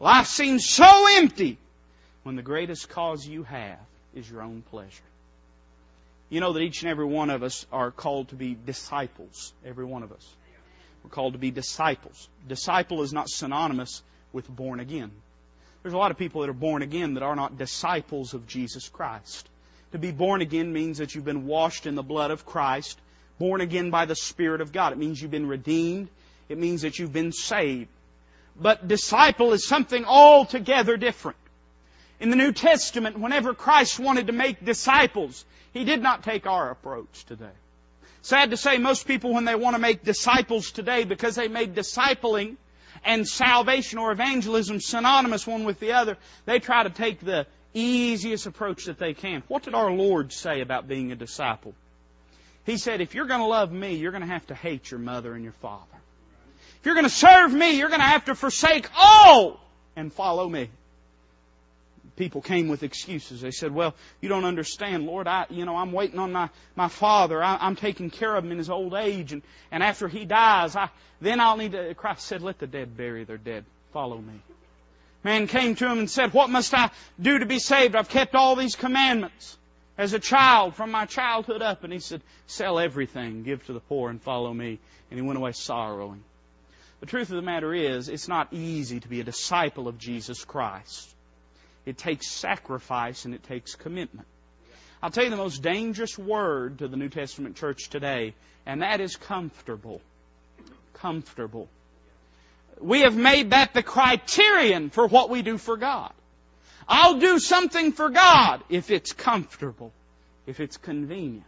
Life 0.00 0.26
seems 0.26 0.68
so 0.68 1.06
empty 1.16 1.58
when 2.22 2.36
the 2.36 2.42
greatest 2.42 2.88
cause 2.88 3.26
you 3.26 3.42
have 3.44 3.78
is 4.14 4.28
your 4.28 4.42
own 4.42 4.62
pleasure. 4.70 5.02
You 6.30 6.40
know 6.40 6.52
that 6.52 6.60
each 6.60 6.82
and 6.82 6.90
every 6.90 7.06
one 7.06 7.30
of 7.30 7.42
us 7.42 7.64
are 7.72 7.90
called 7.90 8.28
to 8.28 8.34
be 8.34 8.56
disciples. 8.66 9.52
Every 9.64 9.84
one 9.84 10.02
of 10.02 10.12
us. 10.12 10.34
We're 11.08 11.14
called 11.14 11.32
to 11.32 11.38
be 11.38 11.50
disciples. 11.50 12.28
Disciple 12.48 13.00
is 13.00 13.14
not 13.14 13.30
synonymous 13.30 14.02
with 14.34 14.46
born 14.46 14.78
again. 14.78 15.10
There's 15.82 15.94
a 15.94 15.98
lot 15.98 16.10
of 16.10 16.18
people 16.18 16.42
that 16.42 16.50
are 16.50 16.52
born 16.52 16.82
again 16.82 17.14
that 17.14 17.22
are 17.22 17.34
not 17.34 17.56
disciples 17.56 18.34
of 18.34 18.46
Jesus 18.46 18.90
Christ. 18.90 19.48
To 19.92 19.98
be 19.98 20.12
born 20.12 20.42
again 20.42 20.70
means 20.70 20.98
that 20.98 21.14
you've 21.14 21.24
been 21.24 21.46
washed 21.46 21.86
in 21.86 21.94
the 21.94 22.02
blood 22.02 22.30
of 22.30 22.44
Christ, 22.44 23.00
born 23.38 23.62
again 23.62 23.88
by 23.88 24.04
the 24.04 24.14
Spirit 24.14 24.60
of 24.60 24.70
God. 24.70 24.92
It 24.92 24.98
means 24.98 25.22
you've 25.22 25.30
been 25.30 25.48
redeemed. 25.48 26.10
It 26.50 26.58
means 26.58 26.82
that 26.82 26.98
you've 26.98 27.14
been 27.14 27.32
saved. 27.32 27.88
But 28.60 28.86
disciple 28.86 29.54
is 29.54 29.66
something 29.66 30.04
altogether 30.04 30.98
different. 30.98 31.38
In 32.20 32.28
the 32.28 32.36
New 32.36 32.52
Testament, 32.52 33.18
whenever 33.18 33.54
Christ 33.54 33.98
wanted 33.98 34.26
to 34.26 34.34
make 34.34 34.62
disciples, 34.62 35.46
He 35.72 35.84
did 35.84 36.02
not 36.02 36.22
take 36.22 36.46
our 36.46 36.70
approach 36.70 37.24
today. 37.24 37.56
Sad 38.28 38.50
to 38.50 38.58
say, 38.58 38.76
most 38.76 39.06
people 39.06 39.32
when 39.32 39.46
they 39.46 39.54
want 39.54 39.74
to 39.74 39.80
make 39.80 40.04
disciples 40.04 40.70
today, 40.70 41.04
because 41.04 41.34
they 41.34 41.48
made 41.48 41.74
discipling 41.74 42.56
and 43.02 43.26
salvation 43.26 43.98
or 43.98 44.12
evangelism 44.12 44.80
synonymous 44.80 45.46
one 45.46 45.64
with 45.64 45.80
the 45.80 45.92
other, 45.92 46.18
they 46.44 46.58
try 46.58 46.82
to 46.82 46.90
take 46.90 47.20
the 47.20 47.46
easiest 47.72 48.44
approach 48.44 48.84
that 48.84 48.98
they 48.98 49.14
can. 49.14 49.42
What 49.48 49.62
did 49.62 49.72
our 49.72 49.90
Lord 49.90 50.30
say 50.30 50.60
about 50.60 50.86
being 50.86 51.10
a 51.10 51.16
disciple? 51.16 51.72
He 52.66 52.76
said, 52.76 53.00
if 53.00 53.14
you're 53.14 53.24
going 53.24 53.40
to 53.40 53.46
love 53.46 53.72
me, 53.72 53.94
you're 53.94 54.12
going 54.12 54.20
to 54.20 54.28
have 54.28 54.46
to 54.48 54.54
hate 54.54 54.90
your 54.90 55.00
mother 55.00 55.32
and 55.32 55.42
your 55.42 55.54
father. 55.54 55.86
If 56.80 56.84
you're 56.84 56.96
going 56.96 57.06
to 57.06 57.10
serve 57.10 57.50
me, 57.50 57.78
you're 57.78 57.88
going 57.88 58.02
to 58.02 58.06
have 58.06 58.26
to 58.26 58.34
forsake 58.34 58.90
all 58.94 59.58
and 59.96 60.12
follow 60.12 60.46
me. 60.46 60.68
People 62.18 62.42
came 62.42 62.66
with 62.66 62.82
excuses. 62.82 63.40
They 63.40 63.52
said, 63.52 63.72
well, 63.72 63.94
you 64.20 64.28
don't 64.28 64.44
understand, 64.44 65.06
Lord. 65.06 65.28
I, 65.28 65.46
you 65.50 65.64
know, 65.64 65.76
I'm 65.76 65.92
waiting 65.92 66.18
on 66.18 66.32
my, 66.32 66.50
my 66.74 66.88
father. 66.88 67.40
I, 67.40 67.58
I'm 67.60 67.76
taking 67.76 68.10
care 68.10 68.34
of 68.34 68.44
him 68.44 68.50
in 68.50 68.58
his 68.58 68.68
old 68.68 68.92
age. 68.92 69.32
And, 69.32 69.42
and 69.70 69.84
after 69.84 70.08
he 70.08 70.24
dies, 70.24 70.74
I, 70.74 70.90
then 71.20 71.38
I'll 71.38 71.56
need 71.56 71.72
to, 71.72 71.94
Christ 71.94 72.26
said, 72.26 72.42
let 72.42 72.58
the 72.58 72.66
dead 72.66 72.96
bury 72.96 73.22
their 73.22 73.38
dead. 73.38 73.64
Follow 73.92 74.18
me. 74.18 74.34
Man 75.22 75.46
came 75.46 75.76
to 75.76 75.88
him 75.88 76.00
and 76.00 76.10
said, 76.10 76.32
what 76.32 76.50
must 76.50 76.74
I 76.74 76.90
do 77.20 77.38
to 77.38 77.46
be 77.46 77.60
saved? 77.60 77.94
I've 77.94 78.08
kept 78.08 78.34
all 78.34 78.56
these 78.56 78.74
commandments 78.74 79.56
as 79.96 80.12
a 80.12 80.18
child 80.18 80.74
from 80.74 80.90
my 80.90 81.06
childhood 81.06 81.62
up. 81.62 81.84
And 81.84 81.92
he 81.92 82.00
said, 82.00 82.20
sell 82.48 82.80
everything, 82.80 83.44
give 83.44 83.64
to 83.66 83.72
the 83.72 83.80
poor 83.80 84.10
and 84.10 84.20
follow 84.20 84.52
me. 84.52 84.80
And 85.10 85.20
he 85.20 85.24
went 85.24 85.38
away 85.38 85.52
sorrowing. 85.52 86.24
The 86.98 87.06
truth 87.06 87.30
of 87.30 87.36
the 87.36 87.42
matter 87.42 87.72
is, 87.72 88.08
it's 88.08 88.26
not 88.26 88.52
easy 88.52 88.98
to 88.98 89.08
be 89.08 89.20
a 89.20 89.24
disciple 89.24 89.86
of 89.86 89.98
Jesus 89.98 90.44
Christ. 90.44 91.14
It 91.88 91.96
takes 91.96 92.28
sacrifice 92.28 93.24
and 93.24 93.34
it 93.34 93.42
takes 93.44 93.74
commitment. 93.74 94.26
I'll 95.02 95.10
tell 95.10 95.24
you 95.24 95.30
the 95.30 95.36
most 95.36 95.62
dangerous 95.62 96.18
word 96.18 96.80
to 96.80 96.88
the 96.88 96.98
New 96.98 97.08
Testament 97.08 97.56
church 97.56 97.88
today, 97.88 98.34
and 98.66 98.82
that 98.82 99.00
is 99.00 99.16
comfortable. 99.16 100.02
Comfortable. 100.92 101.66
We 102.78 103.00
have 103.00 103.16
made 103.16 103.52
that 103.52 103.72
the 103.72 103.82
criterion 103.82 104.90
for 104.90 105.06
what 105.06 105.30
we 105.30 105.40
do 105.40 105.56
for 105.56 105.78
God. 105.78 106.12
I'll 106.86 107.18
do 107.18 107.38
something 107.38 107.92
for 107.92 108.10
God 108.10 108.62
if 108.68 108.90
it's 108.90 109.14
comfortable, 109.14 109.90
if 110.46 110.60
it's 110.60 110.76
convenient 110.76 111.46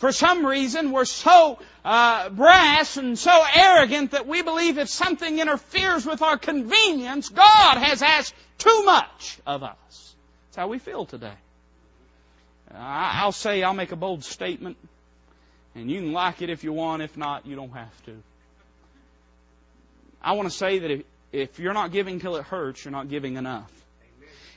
for 0.00 0.12
some 0.12 0.46
reason, 0.46 0.92
we're 0.92 1.04
so 1.04 1.58
uh, 1.84 2.30
brass 2.30 2.96
and 2.96 3.18
so 3.18 3.44
arrogant 3.54 4.12
that 4.12 4.26
we 4.26 4.40
believe 4.40 4.78
if 4.78 4.88
something 4.88 5.38
interferes 5.38 6.06
with 6.06 6.22
our 6.22 6.38
convenience, 6.38 7.28
God 7.28 7.76
has 7.76 8.00
asked 8.00 8.34
too 8.56 8.82
much 8.84 9.38
of 9.46 9.62
us. 9.62 10.14
That's 10.48 10.56
how 10.56 10.68
we 10.68 10.78
feel 10.78 11.04
today. 11.04 11.34
I'll 12.74 13.32
say, 13.32 13.62
I'll 13.62 13.74
make 13.74 13.92
a 13.92 13.96
bold 13.96 14.24
statement, 14.24 14.78
and 15.74 15.90
you 15.90 16.00
can 16.00 16.12
like 16.12 16.40
it 16.40 16.48
if 16.48 16.64
you 16.64 16.72
want. 16.72 17.02
If 17.02 17.18
not, 17.18 17.44
you 17.44 17.54
don't 17.54 17.72
have 17.72 18.04
to. 18.06 18.16
I 20.22 20.32
want 20.32 20.50
to 20.50 20.56
say 20.56 20.78
that 20.78 20.90
if, 20.90 21.02
if 21.30 21.58
you're 21.58 21.74
not 21.74 21.92
giving 21.92 22.20
till 22.20 22.36
it 22.36 22.46
hurts, 22.46 22.86
you're 22.86 22.92
not 22.92 23.10
giving 23.10 23.36
enough. 23.36 23.70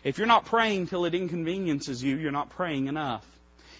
If 0.05 0.19
you're 0.19 0.27
not 0.27 0.45
praying 0.45 0.87
till 0.87 1.03
it 1.03 1.13
inconveniences 1.13 2.01
you, 2.01 2.15
you're 2.15 2.31
not 2.31 2.51
praying 2.51 2.87
enough. 2.87 3.25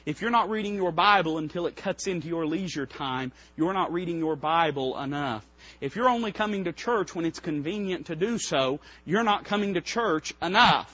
If 0.06 0.22
you're 0.22 0.32
not 0.32 0.50
reading 0.50 0.76
your 0.76 0.92
Bible 0.92 1.38
until 1.38 1.66
it 1.66 1.78
cuts 1.78 2.08
into 2.08 2.28
your 2.28 2.46
leisure 2.46 2.86
time, 2.86 3.32
you're 3.56 3.74
not 3.74 3.94
reading 3.94 4.20
your 4.20 4.36
Bible 4.36 5.00
enough. 5.00 5.46
If 5.80 5.96
you're 5.96 6.10
only 6.10 6.34
coming 6.34 6.66
to 6.66 6.74
church 6.74 7.16
when 7.16 7.26
it's 7.26 7.40
convenient 7.40 8.08
to 8.08 8.16
do 8.16 8.38
so, 8.38 8.82
you're 9.06 9.24
not 9.24 9.46
coming 9.46 9.76
to 9.76 9.82
church 9.82 10.34
enough. 10.42 10.92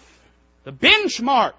The 0.63 0.71
benchmark 0.71 1.53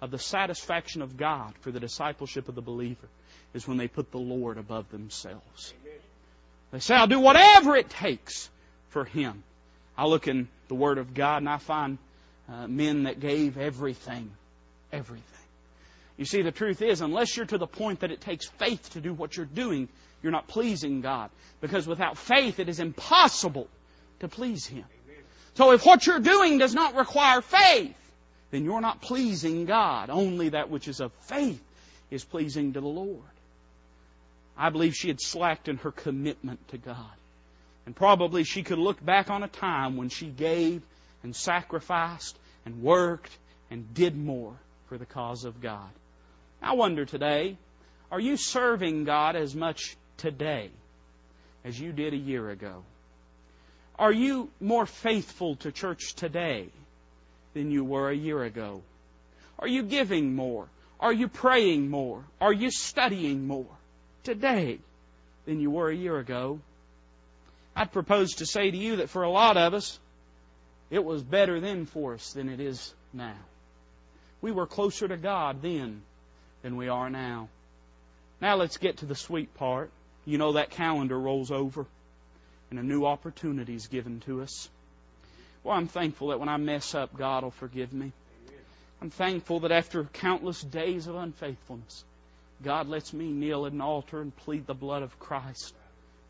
of 0.00 0.12
the 0.12 0.18
satisfaction 0.18 1.02
of 1.02 1.16
God 1.16 1.54
for 1.60 1.72
the 1.72 1.80
discipleship 1.80 2.48
of 2.48 2.54
the 2.54 2.62
believer 2.62 3.08
is 3.54 3.66
when 3.66 3.76
they 3.76 3.88
put 3.88 4.12
the 4.12 4.18
Lord 4.18 4.58
above 4.58 4.90
themselves. 4.90 5.74
They 6.70 6.78
say, 6.80 6.94
I'll 6.94 7.06
do 7.06 7.20
whatever 7.20 7.74
it 7.76 7.90
takes 7.90 8.50
for 8.90 9.04
Him. 9.04 9.42
I 9.96 10.06
look 10.06 10.28
in 10.28 10.48
the 10.68 10.74
Word 10.74 10.98
of 10.98 11.14
God 11.14 11.38
and 11.38 11.48
I 11.48 11.58
find 11.58 11.98
uh, 12.48 12.66
men 12.68 13.04
that 13.04 13.18
gave 13.18 13.56
everything. 13.58 14.30
Everything. 14.92 15.43
You 16.16 16.24
see, 16.24 16.42
the 16.42 16.52
truth 16.52 16.80
is, 16.80 17.00
unless 17.00 17.36
you're 17.36 17.46
to 17.46 17.58
the 17.58 17.66
point 17.66 18.00
that 18.00 18.10
it 18.10 18.20
takes 18.20 18.46
faith 18.46 18.90
to 18.92 19.00
do 19.00 19.12
what 19.12 19.36
you're 19.36 19.46
doing, 19.46 19.88
you're 20.22 20.32
not 20.32 20.46
pleasing 20.46 21.00
God. 21.00 21.30
Because 21.60 21.86
without 21.86 22.16
faith, 22.16 22.60
it 22.60 22.68
is 22.68 22.78
impossible 22.78 23.68
to 24.20 24.28
please 24.28 24.66
Him. 24.66 24.84
So 25.54 25.72
if 25.72 25.84
what 25.84 26.06
you're 26.06 26.20
doing 26.20 26.58
does 26.58 26.74
not 26.74 26.94
require 26.94 27.40
faith, 27.40 27.96
then 28.50 28.64
you're 28.64 28.80
not 28.80 29.00
pleasing 29.00 29.66
God. 29.66 30.10
Only 30.10 30.50
that 30.50 30.70
which 30.70 30.88
is 30.88 31.00
of 31.00 31.12
faith 31.22 31.62
is 32.10 32.24
pleasing 32.24 32.72
to 32.74 32.80
the 32.80 32.86
Lord. 32.86 33.22
I 34.56 34.70
believe 34.70 34.94
she 34.94 35.08
had 35.08 35.20
slacked 35.20 35.68
in 35.68 35.78
her 35.78 35.90
commitment 35.90 36.68
to 36.68 36.78
God. 36.78 36.96
And 37.86 37.94
probably 37.94 38.44
she 38.44 38.62
could 38.62 38.78
look 38.78 39.04
back 39.04 39.30
on 39.30 39.42
a 39.42 39.48
time 39.48 39.96
when 39.96 40.08
she 40.08 40.26
gave 40.26 40.82
and 41.22 41.34
sacrificed 41.34 42.38
and 42.64 42.82
worked 42.82 43.36
and 43.70 43.92
did 43.94 44.16
more 44.16 44.54
for 44.88 44.96
the 44.96 45.06
cause 45.06 45.44
of 45.44 45.60
God. 45.60 45.90
I 46.64 46.72
wonder 46.72 47.04
today, 47.04 47.58
are 48.10 48.18
you 48.18 48.38
serving 48.38 49.04
God 49.04 49.36
as 49.36 49.54
much 49.54 49.98
today 50.16 50.70
as 51.62 51.78
you 51.78 51.92
did 51.92 52.14
a 52.14 52.16
year 52.16 52.48
ago? 52.48 52.82
Are 53.98 54.10
you 54.10 54.48
more 54.62 54.86
faithful 54.86 55.56
to 55.56 55.70
church 55.70 56.14
today 56.14 56.68
than 57.52 57.70
you 57.70 57.84
were 57.84 58.08
a 58.08 58.16
year 58.16 58.42
ago? 58.42 58.80
Are 59.58 59.68
you 59.68 59.82
giving 59.82 60.34
more? 60.34 60.66
Are 60.98 61.12
you 61.12 61.28
praying 61.28 61.90
more? 61.90 62.24
Are 62.40 62.52
you 62.52 62.70
studying 62.70 63.46
more 63.46 63.76
today 64.22 64.78
than 65.44 65.60
you 65.60 65.70
were 65.70 65.90
a 65.90 65.94
year 65.94 66.18
ago? 66.18 66.60
I'd 67.76 67.92
propose 67.92 68.36
to 68.36 68.46
say 68.46 68.70
to 68.70 68.76
you 68.76 68.96
that 68.96 69.10
for 69.10 69.22
a 69.22 69.30
lot 69.30 69.58
of 69.58 69.74
us, 69.74 69.98
it 70.90 71.04
was 71.04 71.22
better 71.22 71.60
then 71.60 71.84
for 71.84 72.14
us 72.14 72.32
than 72.32 72.48
it 72.48 72.58
is 72.58 72.94
now. 73.12 73.36
We 74.40 74.50
were 74.50 74.66
closer 74.66 75.06
to 75.06 75.18
God 75.18 75.60
then 75.60 76.00
than 76.64 76.76
we 76.76 76.88
are 76.88 77.10
now. 77.10 77.48
Now 78.40 78.56
let's 78.56 78.78
get 78.78 78.96
to 78.96 79.06
the 79.06 79.14
sweet 79.14 79.54
part. 79.54 79.90
You 80.24 80.38
know 80.38 80.54
that 80.54 80.70
calendar 80.70 81.18
rolls 81.18 81.52
over 81.52 81.86
and 82.70 82.78
a 82.78 82.82
new 82.82 83.04
opportunity 83.04 83.74
is 83.74 83.86
given 83.86 84.20
to 84.20 84.40
us. 84.40 84.70
Well, 85.62 85.76
I'm 85.76 85.88
thankful 85.88 86.28
that 86.28 86.40
when 86.40 86.48
I 86.48 86.56
mess 86.56 86.94
up, 86.94 87.16
God 87.16 87.44
will 87.44 87.50
forgive 87.50 87.92
me. 87.92 88.12
I'm 89.02 89.10
thankful 89.10 89.60
that 89.60 89.72
after 89.72 90.04
countless 90.04 90.62
days 90.62 91.06
of 91.06 91.16
unfaithfulness, 91.16 92.02
God 92.62 92.88
lets 92.88 93.12
me 93.12 93.30
kneel 93.30 93.66
at 93.66 93.72
an 93.72 93.82
altar 93.82 94.22
and 94.22 94.34
plead 94.34 94.66
the 94.66 94.74
blood 94.74 95.02
of 95.02 95.18
Christ 95.18 95.74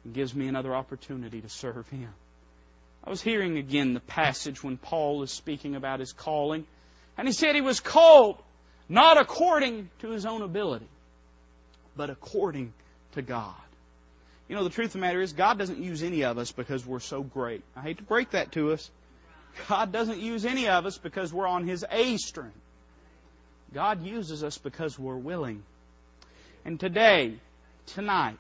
and 0.02 0.14
gives 0.14 0.34
me 0.34 0.48
another 0.48 0.74
opportunity 0.74 1.40
to 1.40 1.48
serve 1.48 1.88
Him. 1.90 2.12
I 3.04 3.10
was 3.10 3.22
hearing 3.22 3.56
again 3.56 3.94
the 3.94 4.00
passage 4.00 4.64
when 4.64 4.78
Paul 4.78 5.22
is 5.22 5.30
speaking 5.30 5.76
about 5.76 6.00
his 6.00 6.12
calling, 6.12 6.66
and 7.16 7.28
he 7.28 7.32
said 7.32 7.54
he 7.54 7.60
was 7.60 7.78
called 7.78 8.38
not 8.88 9.20
according 9.20 9.90
to 10.00 10.10
his 10.10 10.26
own 10.26 10.42
ability, 10.42 10.88
but 11.96 12.10
according 12.10 12.72
to 13.12 13.22
God. 13.22 13.54
You 14.48 14.56
know, 14.56 14.64
the 14.64 14.70
truth 14.70 14.88
of 14.88 14.92
the 14.94 14.98
matter 14.98 15.22
is, 15.22 15.32
God 15.32 15.58
doesn't 15.58 15.78
use 15.78 16.02
any 16.02 16.24
of 16.24 16.36
us 16.36 16.52
because 16.52 16.84
we're 16.86 17.00
so 17.00 17.22
great. 17.22 17.62
I 17.74 17.80
hate 17.80 17.98
to 17.98 18.02
break 18.02 18.30
that 18.30 18.52
to 18.52 18.72
us. 18.72 18.90
God 19.68 19.92
doesn't 19.92 20.18
use 20.18 20.44
any 20.44 20.68
of 20.68 20.84
us 20.84 20.98
because 20.98 21.32
we're 21.32 21.46
on 21.46 21.66
His 21.66 21.84
A 21.90 22.16
string. 22.18 22.52
God 23.72 24.04
uses 24.04 24.44
us 24.44 24.58
because 24.58 24.98
we're 24.98 25.16
willing. 25.16 25.62
And 26.64 26.78
today, 26.78 27.34
tonight, 27.86 28.36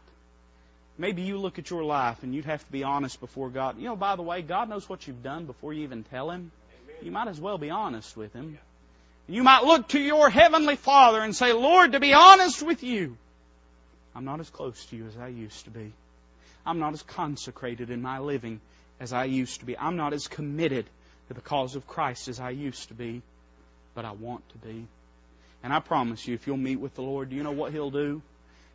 maybe 0.98 1.22
you 1.22 1.38
look 1.38 1.58
at 1.58 1.70
your 1.70 1.84
life 1.84 2.22
and 2.22 2.34
you'd 2.34 2.44
have 2.44 2.64
to 2.64 2.72
be 2.72 2.84
honest 2.84 3.18
before 3.20 3.48
God. 3.48 3.78
You 3.78 3.86
know, 3.86 3.96
by 3.96 4.16
the 4.16 4.22
way, 4.22 4.42
God 4.42 4.68
knows 4.68 4.88
what 4.88 5.06
you've 5.06 5.22
done 5.22 5.46
before 5.46 5.72
you 5.72 5.84
even 5.84 6.04
tell 6.04 6.30
Him. 6.30 6.50
You 7.02 7.10
might 7.10 7.28
as 7.28 7.40
well 7.40 7.58
be 7.58 7.70
honest 7.70 8.16
with 8.16 8.32
Him. 8.32 8.58
You 9.26 9.42
might 9.42 9.64
look 9.64 9.88
to 9.88 10.00
your 10.00 10.28
Heavenly 10.28 10.76
Father 10.76 11.20
and 11.20 11.34
say, 11.34 11.52
Lord, 11.52 11.92
to 11.92 12.00
be 12.00 12.12
honest 12.12 12.62
with 12.62 12.82
you, 12.82 13.16
I'm 14.14 14.24
not 14.24 14.40
as 14.40 14.50
close 14.50 14.84
to 14.86 14.96
you 14.96 15.06
as 15.06 15.16
I 15.16 15.28
used 15.28 15.64
to 15.64 15.70
be. 15.70 15.92
I'm 16.66 16.78
not 16.78 16.92
as 16.92 17.02
consecrated 17.02 17.90
in 17.90 18.02
my 18.02 18.18
living 18.18 18.60
as 19.00 19.12
I 19.12 19.24
used 19.24 19.60
to 19.60 19.66
be. 19.66 19.76
I'm 19.78 19.96
not 19.96 20.12
as 20.12 20.28
committed 20.28 20.86
to 21.28 21.34
the 21.34 21.40
cause 21.40 21.74
of 21.74 21.86
Christ 21.86 22.28
as 22.28 22.38
I 22.38 22.50
used 22.50 22.88
to 22.88 22.94
be, 22.94 23.22
but 23.94 24.04
I 24.04 24.12
want 24.12 24.46
to 24.50 24.58
be. 24.58 24.86
And 25.62 25.72
I 25.72 25.80
promise 25.80 26.26
you, 26.28 26.34
if 26.34 26.46
you'll 26.46 26.58
meet 26.58 26.76
with 26.76 26.94
the 26.94 27.02
Lord, 27.02 27.30
do 27.30 27.36
you 27.36 27.42
know 27.42 27.52
what 27.52 27.72
He'll 27.72 27.90
do? 27.90 28.20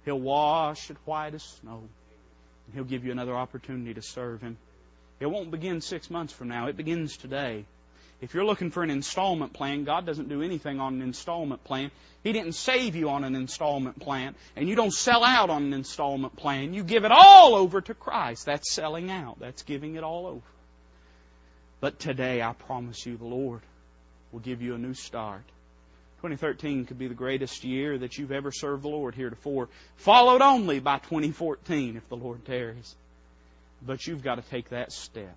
He'll 0.05 0.19
wash 0.19 0.89
it 0.89 0.97
white 1.05 1.35
as 1.35 1.43
snow. 1.43 1.77
And 1.77 2.73
He'll 2.73 2.83
give 2.83 3.05
you 3.05 3.11
another 3.11 3.35
opportunity 3.35 3.93
to 3.93 4.01
serve 4.01 4.41
Him. 4.41 4.57
It 5.19 5.27
won't 5.27 5.51
begin 5.51 5.81
six 5.81 6.09
months 6.09 6.33
from 6.33 6.47
now. 6.47 6.67
It 6.67 6.77
begins 6.77 7.17
today. 7.17 7.65
If 8.21 8.33
you're 8.33 8.45
looking 8.45 8.69
for 8.69 8.83
an 8.83 8.89
installment 8.89 9.53
plan, 9.53 9.85
God 9.85 10.05
doesn't 10.05 10.27
do 10.27 10.41
anything 10.41 10.79
on 10.79 10.95
an 10.95 11.01
installment 11.01 11.63
plan. 11.63 11.89
He 12.21 12.33
didn't 12.33 12.51
save 12.53 12.95
you 12.95 13.09
on 13.09 13.23
an 13.23 13.33
installment 13.33 13.99
plan. 13.99 14.35
And 14.57 14.67
you 14.67 14.75
don't 14.75 14.91
sell 14.91 15.23
out 15.23 15.49
on 15.49 15.63
an 15.63 15.73
installment 15.73 16.35
plan. 16.35 16.73
You 16.73 16.83
give 16.83 17.05
it 17.05 17.11
all 17.11 17.55
over 17.55 17.79
to 17.79 17.93
Christ. 17.93 18.45
That's 18.45 18.73
selling 18.73 19.09
out. 19.09 19.39
That's 19.39 19.63
giving 19.63 19.95
it 19.95 20.03
all 20.03 20.27
over. 20.27 20.41
But 21.79 21.97
today, 21.99 22.41
I 22.41 22.51
promise 22.51 23.05
you, 23.05 23.15
the 23.15 23.25
Lord 23.25 23.61
will 24.33 24.41
give 24.41 24.61
you 24.61 24.75
a 24.75 24.77
new 24.77 24.93
start. 24.93 25.43
2013 26.21 26.85
could 26.85 26.99
be 26.99 27.07
the 27.07 27.13
greatest 27.13 27.63
year 27.63 27.97
that 27.97 28.17
you've 28.17 28.33
ever 28.33 28.51
served 28.51 28.83
the 28.83 28.89
Lord 28.89 29.15
heretofore, 29.15 29.69
followed 29.95 30.41
only 30.41 30.81
by 30.81 30.97
2014 30.97 31.95
if 31.95 32.09
the 32.09 32.17
Lord 32.17 32.43
tarries. 32.43 32.93
But 33.81 34.05
you've 34.05 34.21
got 34.21 34.35
to 34.35 34.41
take 34.41 34.69
that 34.69 34.91
step. 34.91 35.33